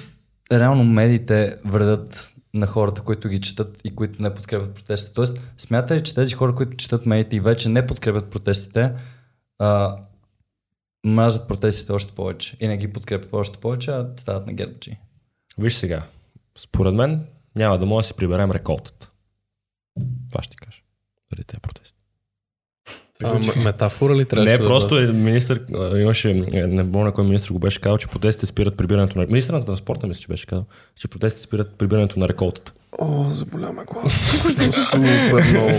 [0.51, 5.13] реално медиите вредят на хората, които ги четат и които не подкрепят протестите?
[5.13, 8.93] Тоест, смята ли, че тези хора, които четат медиите и вече не подкрепят протестите,
[9.59, 9.95] а,
[11.05, 14.97] мразят протестите още повече и не ги подкрепят още повече, а стават на гербчи?
[15.57, 16.03] Виж сега,
[16.57, 17.25] според мен
[17.55, 19.11] няма да може да си приберем реколтата.
[20.29, 20.81] Това ще ти кажа.
[21.31, 22.03] Заради тези протести.
[23.23, 25.09] А, м- метафора ли трябваше Не, да просто бъде?
[25.09, 29.19] е министър, имаше, е, не помня кой министър го беше казал, че протестите спират прибирането
[29.19, 29.25] на...
[29.25, 32.73] Министър на транспорта мисля, че беше казал, че протестите спират прибирането на реколтата.
[32.99, 34.09] О, заболяме глава.
[34.71, 35.71] Супер много.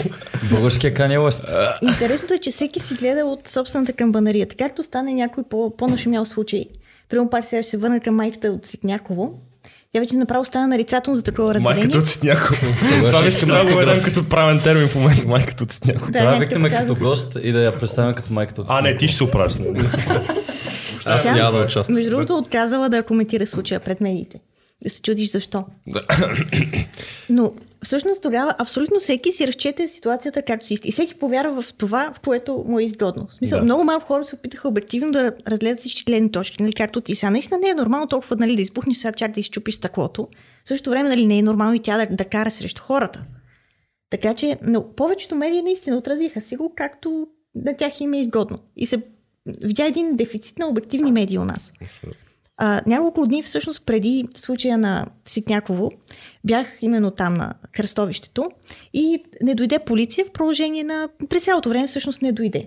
[0.51, 1.45] Българския Кanye West.
[1.83, 4.49] Интересното е, че всеки си гледа от собствената камбанария.
[4.49, 6.65] Така както стане някой по- по-нашумял случай.
[7.09, 9.33] Примерно пак сега ще се върна към майката от Ситняково.
[9.93, 11.77] Тя вече направо стана нарицателно за такова разделение.
[11.77, 12.55] Майката от Ситняко.
[13.07, 15.27] Това че искам трябва да го като правен термин в момента.
[15.29, 16.07] Майката от Ситняко.
[16.07, 18.89] Да, Трябва да викнем като гост и да я представим като майката от А, не,
[18.89, 18.99] Ситняково.
[18.99, 19.53] ти ще се оправиш.
[21.07, 21.95] Аз Тя, няма да участвам.
[21.95, 24.39] Между другото, отказала да коментира случая пред медиите.
[24.89, 25.65] Се чудиш защо.
[27.31, 27.53] Но
[27.85, 30.89] всъщност тогава абсолютно всеки си разчете ситуацията както си иска.
[30.89, 33.27] И всеки повярва в това, в което му е изгодно.
[33.27, 33.65] В смисъл, Да.
[33.65, 36.63] много малко хора се опитаха обективно да разгледат всички гледни точки.
[36.63, 37.31] Нали, както ти сега.
[37.31, 40.29] Наистина не е нормално толкова нали, да избухнеш сега чак да изчупиш стъклото.
[40.65, 43.23] В същото време нали, не е нормално и тя да, да кара срещу хората.
[44.11, 48.59] Така че, но повечето медии наистина отразиха си го както на тях им е изгодно.
[48.77, 49.03] И се
[49.63, 51.73] видя един дефицит на обективни медии у нас.
[52.57, 55.93] А, няколко дни всъщност преди случая на Ситняково
[56.45, 58.51] бях именно там на кръстовището
[58.93, 61.09] и не дойде полиция в продължение на...
[61.29, 62.65] През цялото време всъщност не дойде.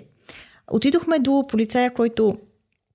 [0.71, 2.37] Отидохме до полицая, който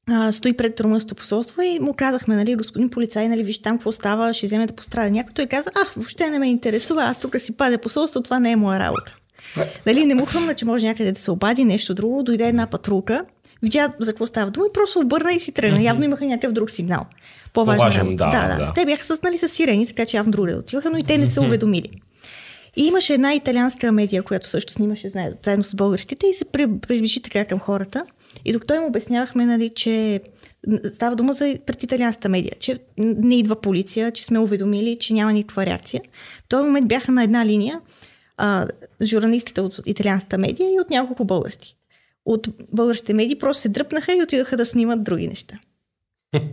[0.07, 3.93] а, стои пред румънското посолство и му казахме, нали, господин полицай, нали, виж там какво
[3.93, 5.35] става, ще вземе да пострада някой.
[5.35, 8.57] Той каза, а, въобще не ме интересува, аз тук си пазя посолство, това не е
[8.57, 9.17] моя работа.
[9.87, 12.23] Нали, не му хрумна, че може някъде да се обади, нещо друго.
[12.23, 13.25] Дойде една патрулка,
[13.63, 15.83] видя за какво става дума и просто обърна и си тръгна.
[15.83, 17.07] Явно имаха някакъв друг сигнал.
[17.53, 18.17] По-важен, работа.
[18.17, 18.73] да, да, да, да.
[18.75, 21.27] Те бяха с, нали, с сирени, така че явно другаде отиваха, но и те не
[21.27, 21.91] са уведомили.
[22.77, 27.23] И имаше една италианска медия, която също снимаше заедно с българските и се при- приближи
[27.23, 28.05] така към хората.
[28.45, 30.21] И докато им обяснявахме, нали, че
[30.95, 35.33] става дума за пред италианската медия, че не идва полиция, че сме уведомили, че няма
[35.33, 36.01] никаква реакция.
[36.45, 37.81] В този момент бяха на една линия
[38.37, 38.67] а,
[39.03, 41.77] журналистите от италианската медия и от няколко български.
[42.25, 45.59] От българските медии просто се дръпнаха и отидаха да снимат други неща.
[46.33, 46.49] така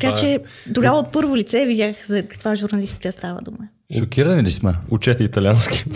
[0.00, 0.40] Това е- че
[0.74, 3.68] тогава от първо лице видях за каква журналистика става дума.
[3.98, 4.74] Шокирани ли сме?
[4.90, 5.84] Учете италиански.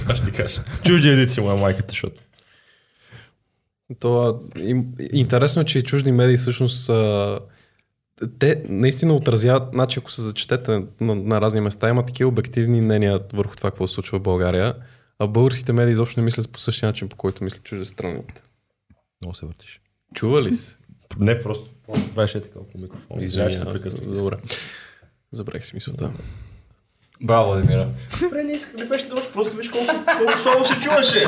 [0.00, 0.62] Това ще ти кажа.
[0.84, 2.22] Чужди едици му е майката, защото.
[4.00, 7.38] Това, им, интересно е, че и чужди медии всъщност а,
[8.38, 13.20] те наистина отразяват, значи ако се зачетете на, на разни места, има такива обективни мнения
[13.32, 14.74] върху това, какво се случва в България,
[15.18, 18.42] а българските медии изобщо не мислят по същия начин, по който мислят чуждестранните.
[19.22, 19.80] Много се въртиш.
[20.14, 20.76] Чува ли си?
[21.18, 21.70] Не, просто
[22.14, 23.24] правиш е така по микрофона.
[23.24, 24.14] Извинявай, ще прекъсна.
[24.14, 24.36] Добре.
[25.32, 26.12] Забрах си мисълта.
[27.20, 27.88] Браво, Демира.
[28.22, 31.24] Добре, не исках, не беше точно, просто виж колко, колко слабо се чуваше.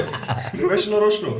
[0.54, 1.36] Не беше нарочно.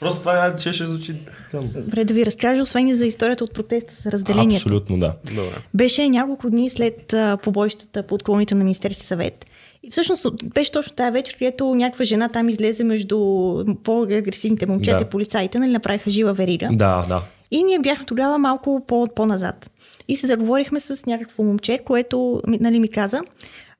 [0.00, 1.14] Просто това ще, ще звучи
[1.50, 1.70] там.
[1.74, 4.56] Добре да ви разкажа, освен и за историята от протеста с разделението.
[4.56, 5.16] Абсолютно, да.
[5.24, 5.62] Добре.
[5.74, 9.46] Беше няколко дни след а, побоищата по отклоните на Министерски съвет.
[9.86, 13.18] И всъщност беше точно тази вечер, където някаква жена там излезе между
[13.84, 15.04] по-агресивните момчета, Да.
[15.04, 15.10] да.
[15.10, 16.68] полицаите, нали, направиха жива верига.
[16.72, 17.22] Да, да.
[17.50, 19.70] И ние бяхме тогава малко по- по-назад.
[20.08, 23.20] И се заговорихме с някакво момче, което нали, ми каза,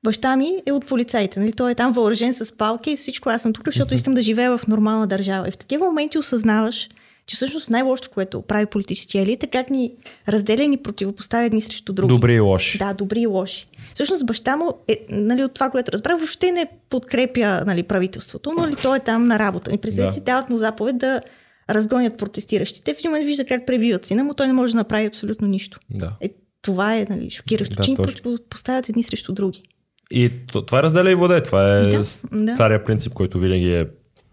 [0.03, 1.39] баща ми е от полицаите.
[1.39, 1.53] Нали?
[1.53, 3.29] Той е там въоръжен с палки и всичко.
[3.29, 5.47] Аз съм тук, защото искам да живея в нормална държава.
[5.47, 6.89] И в такива моменти осъзнаваш,
[7.27, 9.91] че всъщност най-лошото, което прави политическия елит, е как ни
[10.27, 12.13] разделя и ни противопоставя едни срещу други.
[12.13, 12.77] Добри и лоши.
[12.77, 13.65] Да, добри и лоши.
[13.93, 18.61] Всъщност баща му, е, нали, от това, което разбрах, въобще не подкрепя нали, правителството, но
[18.61, 19.71] нали, той е там на работа.
[19.73, 20.13] И представете Да.
[20.13, 21.21] си, дават му заповед да
[21.69, 22.93] разгонят протестиращите.
[22.93, 25.79] В един момент вижда как пребиват сина му, той не може да направи абсолютно нищо.
[25.89, 26.13] Да.
[26.21, 26.29] Е,
[26.61, 28.37] това е нали, шокиращо, Да, че ни точно.
[28.49, 29.63] поставят едни срещу други.
[30.11, 31.43] И това е разделя и воде.
[31.43, 32.55] Това е Да, с- да.
[32.55, 33.85] стария принцип, който винаги е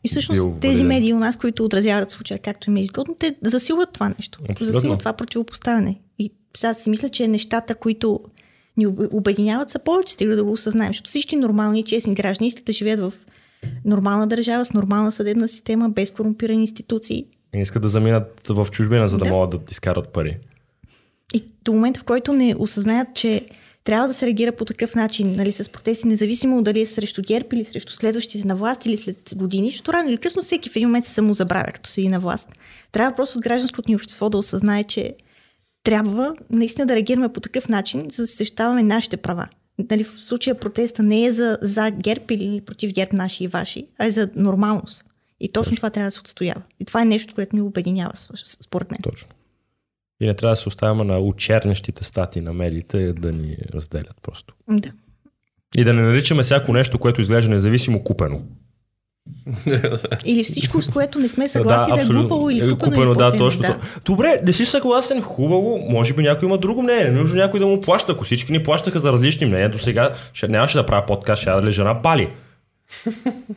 [0.04, 3.92] И всъщност тези медии у нас, които отразяват случая както им е изгодно, те засилват
[3.92, 4.38] това нещо.
[4.42, 4.72] Абсолютно.
[4.72, 6.00] Засилват това противопоставяне.
[6.18, 8.20] И сега си мисля, че нещата, които
[8.76, 10.90] ни об- обединяват, са повече, стига да го осъзнаем.
[10.90, 13.12] Защото всички нормални, честни граждани искат да живеят в
[13.84, 17.26] нормална държава, с нормална съдебна система, без корумпирани институции.
[17.54, 19.30] и не искат да заминат в чужбина, за да, Да.
[19.30, 20.38] могат да изкарат пари.
[21.34, 23.46] И до момента, в който не осъзнаят, че
[23.84, 27.48] трябва да се реагира по такъв начин, нали, с протести, независимо дали е срещу ГЕРБ
[27.52, 30.88] или срещу следващите на власт или след години, защото рано или късно всеки в един
[30.88, 32.48] момент се самозабравя, като седи на власт.
[32.92, 35.14] Трябва просто гражданското ни общество да осъзнае, че
[35.84, 39.48] трябва наистина да реагираме по такъв начин, за да защитаваме нашите права.
[39.90, 43.86] Нали, в случая протеста не е за, за ГЕРБ или против ГЕРБ наши и ваши,
[43.98, 45.04] а е за нормалност.
[45.40, 46.62] И точно това трябва да се отстоява.
[46.80, 48.12] И това е нещо, което ни обединява,
[48.44, 49.00] според мен.
[49.02, 49.28] Точно.
[50.20, 54.54] И не трябва да се оставяме на учернещите стати на медиите да ни разделят просто.
[54.70, 54.90] Да.
[55.76, 58.42] И да не наричаме всяко нещо, което изглежда независимо купено.
[60.24, 62.28] Или всичко, с което не сме съгласни да, е абсолютно.
[62.28, 63.62] глупаво или Е, купено, или да, платено, точно.
[63.62, 63.78] да.
[64.04, 67.66] Добре, не си съгласен, хубаво, може би някой има друго мнение, не нужно някой да
[67.66, 68.12] му плаща.
[68.12, 71.50] Ако всички ни плащаха за различни мнения, до сега ще, нямаше да правя подкаст, ще
[71.50, 72.28] да лежа на бали.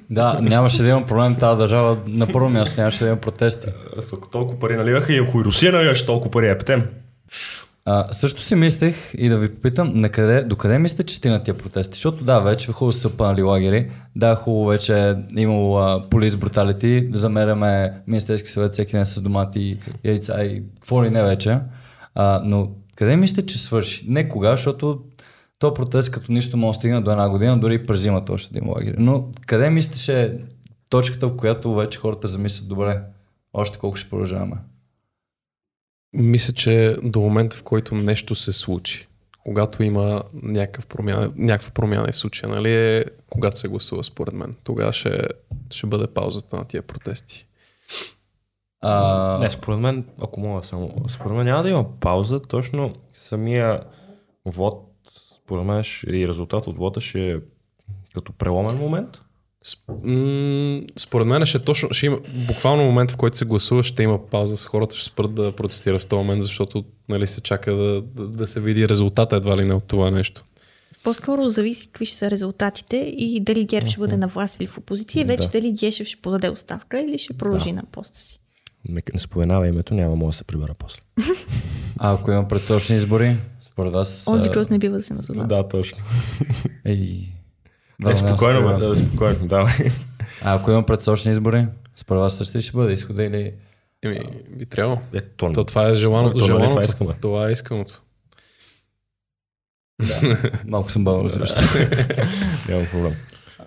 [0.10, 1.98] Да, нямаше да има проблем тази държава.
[2.08, 3.68] На първо място нямаше да има протести.
[4.14, 6.84] Ако толкова пари наливаха и ако и Русия наливаше толкова пари, ептем.
[7.90, 11.44] А, също си мислех и да ви попитам, на къде, до къде мислите, че стигнат
[11.44, 11.94] тия протести?
[11.94, 17.94] Защото да, вече хубаво са пънали лагери, да, хубаво вече е имало полис бруталити, замеряме
[18.08, 21.60] Министерски съвет всеки ден с домати, яйца и какво ли не вече.
[22.16, 24.06] А, но къде мислите, че свърши?
[24.08, 25.00] Не кога, защото
[25.60, 28.54] то протест като нищо може да стигне до една година, дори и през зимата още
[28.54, 28.96] да има лагери.
[29.00, 30.32] Но къде мислите, че е
[30.90, 33.02] точката, в която вече хората замислят добре,
[33.54, 34.56] още колко ще продължаваме?
[36.14, 39.08] Мисля, че до момента, в който нещо се случи,
[39.44, 44.52] когато има някакъв промяна, някаква промяна в случая, нали, е когато се гласува според мен.
[44.64, 45.22] Тогава ще,
[45.70, 47.48] ще бъде паузата на тия протести.
[48.82, 53.80] А, Не, според мен, ако мога само, според мен няма да има пауза, точно самия
[54.46, 54.87] вод,
[55.48, 57.38] според мен и резултат от вода ще е
[58.14, 59.22] като преломен момент.
[60.98, 64.58] Според мен ще, точно, ще има буквално момент, в който се гласува, ще има пауза
[64.58, 68.28] с хората, ще спрат да протестират в този момент, защото нали, се чака да, да,
[68.28, 70.44] да се види резултата едва ли не от това нещо.
[71.04, 74.78] По-скоро зависи какви ще са резултатите и дали ГЕРБ ще бъде на власт или в
[74.78, 75.50] опозиция, вече Да.
[75.50, 78.40] дали Гешев ще подаде оставка или ще продължи на поста си.
[78.90, 81.00] Не, не споменава името, няма мога да се прибера после.
[82.00, 83.38] а ако има предсрочни избори,
[83.78, 84.28] според вас...
[84.28, 85.44] Онзи, който не бива да се назова.
[85.44, 85.98] Да, точно.
[86.86, 87.28] Ей,
[88.02, 89.74] да, спокойно, да, бе, да, спокойно, давай.
[90.42, 93.54] А ако има предсрочни избори, според вас също ще бъде изхода или...
[94.04, 94.20] Еми,
[94.58, 95.00] би трябвало.
[95.14, 96.70] Е, то, То, това е желано, То, нали желаното.
[96.70, 97.14] това искаме?
[97.22, 98.02] Това е исканото.
[100.68, 101.90] Малко съм бавно, разбира се.
[102.70, 103.16] няма проблем.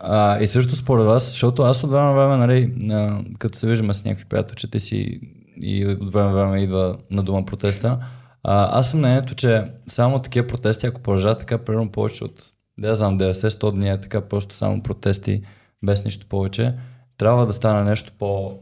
[0.01, 3.67] А, и също според вас, защото аз от време на време, нали, на, като се
[3.67, 5.21] виждаме с някакви приятелчета си
[5.63, 7.99] и от време на време идва на дома протеста,
[8.43, 12.95] а, аз съм мнението, че само такива протести, ако продължат така, примерно повече от, да
[12.95, 15.43] знам, 90-100 дни, е така просто само протести,
[15.85, 16.75] без нищо повече,
[17.17, 18.59] трябва да стане нещо по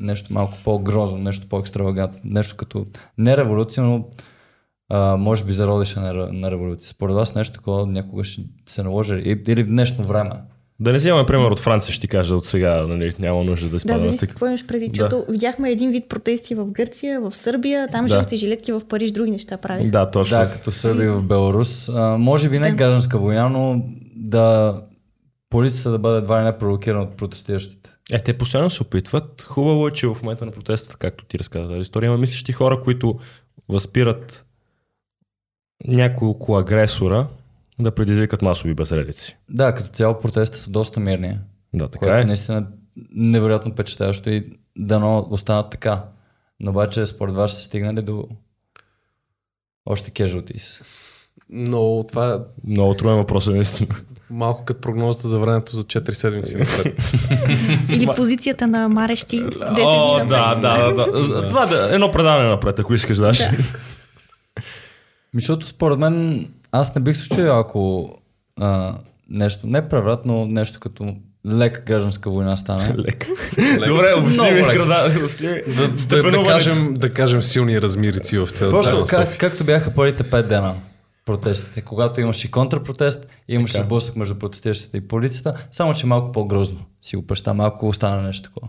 [0.00, 2.86] нещо малко по-грозно, нещо по-екстравагантно, нещо като
[3.18, 4.08] не революция, но
[4.88, 6.88] а, може би зародиша на, на революция.
[6.88, 10.30] Според вас нещо такова някога ще се наложи или в днешно време.
[10.82, 13.70] Да не вземаме пример от Франция, ще ти кажа от сега, нали, няма нужда да
[13.70, 15.02] Да, изпадаме в зависи какво имаш предвид, Да.
[15.02, 18.14] защото видяхме един вид протести в Гърция, в Сърбия, там Да.
[18.14, 19.90] жълти жилетки в Париж, други неща правиха.
[19.90, 20.38] Да, точно.
[20.38, 21.88] Да, като Сърбия и в Беларус.
[21.88, 22.76] А, може би не Да.
[22.76, 23.84] гражданска война, но
[24.16, 24.80] да
[25.50, 27.90] полицията да бъде едва ли не провокирана от протестиращите.
[28.12, 29.42] Е, те постоянно се опитват.
[29.42, 32.82] Хубаво е, че в момента на протеста, както ти разказа тази история, има мислещи хора,
[32.84, 33.18] които
[33.68, 34.46] възпират
[35.86, 37.26] някой около агресора
[37.80, 39.36] да предизвикат масови безредици.
[39.50, 41.38] Да, като цяло протестите са доста мирни.
[41.74, 42.24] Да, така което е.
[42.24, 42.66] наистина
[43.14, 44.44] невероятно впечатляващо и
[44.78, 46.04] дано останат така.
[46.60, 48.28] Но обаче според вас ще се стигнали до
[49.86, 50.82] още casualties.
[51.50, 52.38] Но това е
[52.70, 53.94] Много труден въпрос, е, наистина.
[54.30, 57.02] малко като прогнозата за времето за 4 седмици напред.
[57.90, 60.60] Или позицията на Марешки 10 О, дни да, напред.
[60.62, 61.48] да, да, да.
[61.48, 63.38] Това да, едно предаване напред, ако искаш, даш.
[63.38, 63.50] Да.
[65.34, 68.10] Защото според мен аз не бих се чудил, ако
[68.60, 68.94] а,
[69.28, 71.16] нещо, не преврат, но нещо като
[71.46, 72.94] лека гражданска война стане.
[72.98, 73.26] Лек.
[73.86, 75.10] Добре, обясни ми града.
[75.76, 80.30] да, да, да, кажем, да кажем силни размирици в цялата Просто как, както бяха първите
[80.30, 80.74] пет дена
[81.24, 83.84] протестите, когато имаше и контрпротест, имаше Така.
[83.86, 88.48] сблъсък между протестиращите и полицията, само че малко по-грозно си го представя, малко остана нещо
[88.48, 88.68] такова.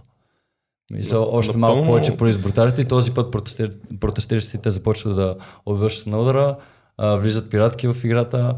[0.91, 3.69] Мисъл, още напълно- малко повече полиц бруталите и този път протестир...
[3.99, 5.35] протестиращите започват да
[5.65, 6.55] отвършат на удара,
[6.97, 8.55] а, влизат пиратки в играта,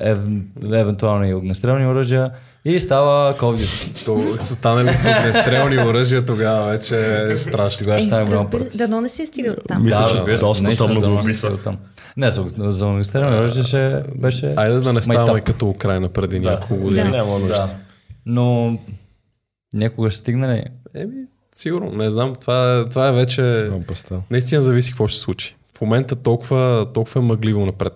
[0.00, 0.18] ев...
[0.64, 2.30] евентуално и огнестрелни оръжия
[2.64, 4.04] и става Duty.
[4.04, 7.78] То са станали с огнестрелни оръжия, тогава вече е страшно.
[7.78, 8.76] Тогава ще Е, стане голям път.
[8.76, 9.82] дано не се стига от там.
[9.82, 11.38] Мисля, Да, разбира се, доста тъмно се са.
[11.38, 11.76] стига там.
[12.16, 14.54] Не, за, за огнестрелни оръжия ще беше...
[14.56, 17.10] Айде да не ставаме като Украина преди няколко години.
[17.10, 17.16] Да.
[17.16, 17.48] Няма нужда.
[17.48, 17.74] Да.
[18.26, 18.78] Но
[19.74, 20.64] някога ще стигне ли?
[20.94, 21.14] Еми,
[21.54, 22.34] сигурно, не знам.
[22.34, 23.70] Това е, това е вече...
[24.30, 25.56] Наистина зависи какво ще се случи.
[25.76, 27.92] В момента толкова, толкова е мъгливо напред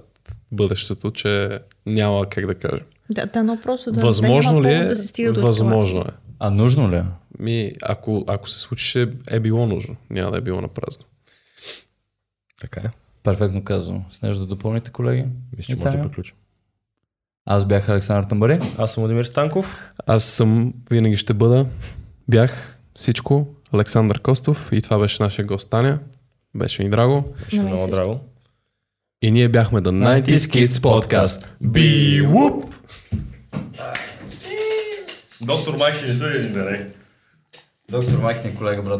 [0.53, 2.87] бъдещето, че няма как да кажем.
[3.11, 4.85] Да, дано просто да, Възможно да ли е?
[4.85, 6.13] да се стига до Възможно е.
[6.39, 6.97] А нужно ли?
[6.97, 7.05] е?
[7.39, 9.97] Ми, ако, ако се случи, ще е било нужно.
[10.11, 11.05] Няма да е било на празно.
[12.61, 12.91] Така е.
[13.23, 14.05] Перфектно казано.
[14.11, 15.25] С нещо да допълните, колеги?
[15.57, 16.37] Мисля, че може да приключим.
[17.45, 18.61] Аз бях Александър Тамбари.
[18.79, 19.81] Аз съм Владимир Станков.
[20.07, 21.67] Аз съм, винаги ще бъда,
[22.29, 25.99] бях всичко, Александър Костов и това беше нашия гост Таня.
[26.55, 27.35] Беше ми драго.
[27.45, 27.97] Беше много също.
[27.97, 28.21] драго.
[29.23, 31.47] И ние бяхме The 90s Kids Podcast.
[31.63, 32.75] Be whoop!
[35.41, 36.93] Доктор Майк ще ни съди един.
[37.91, 38.99] Доктор Майк ни е колега, брат.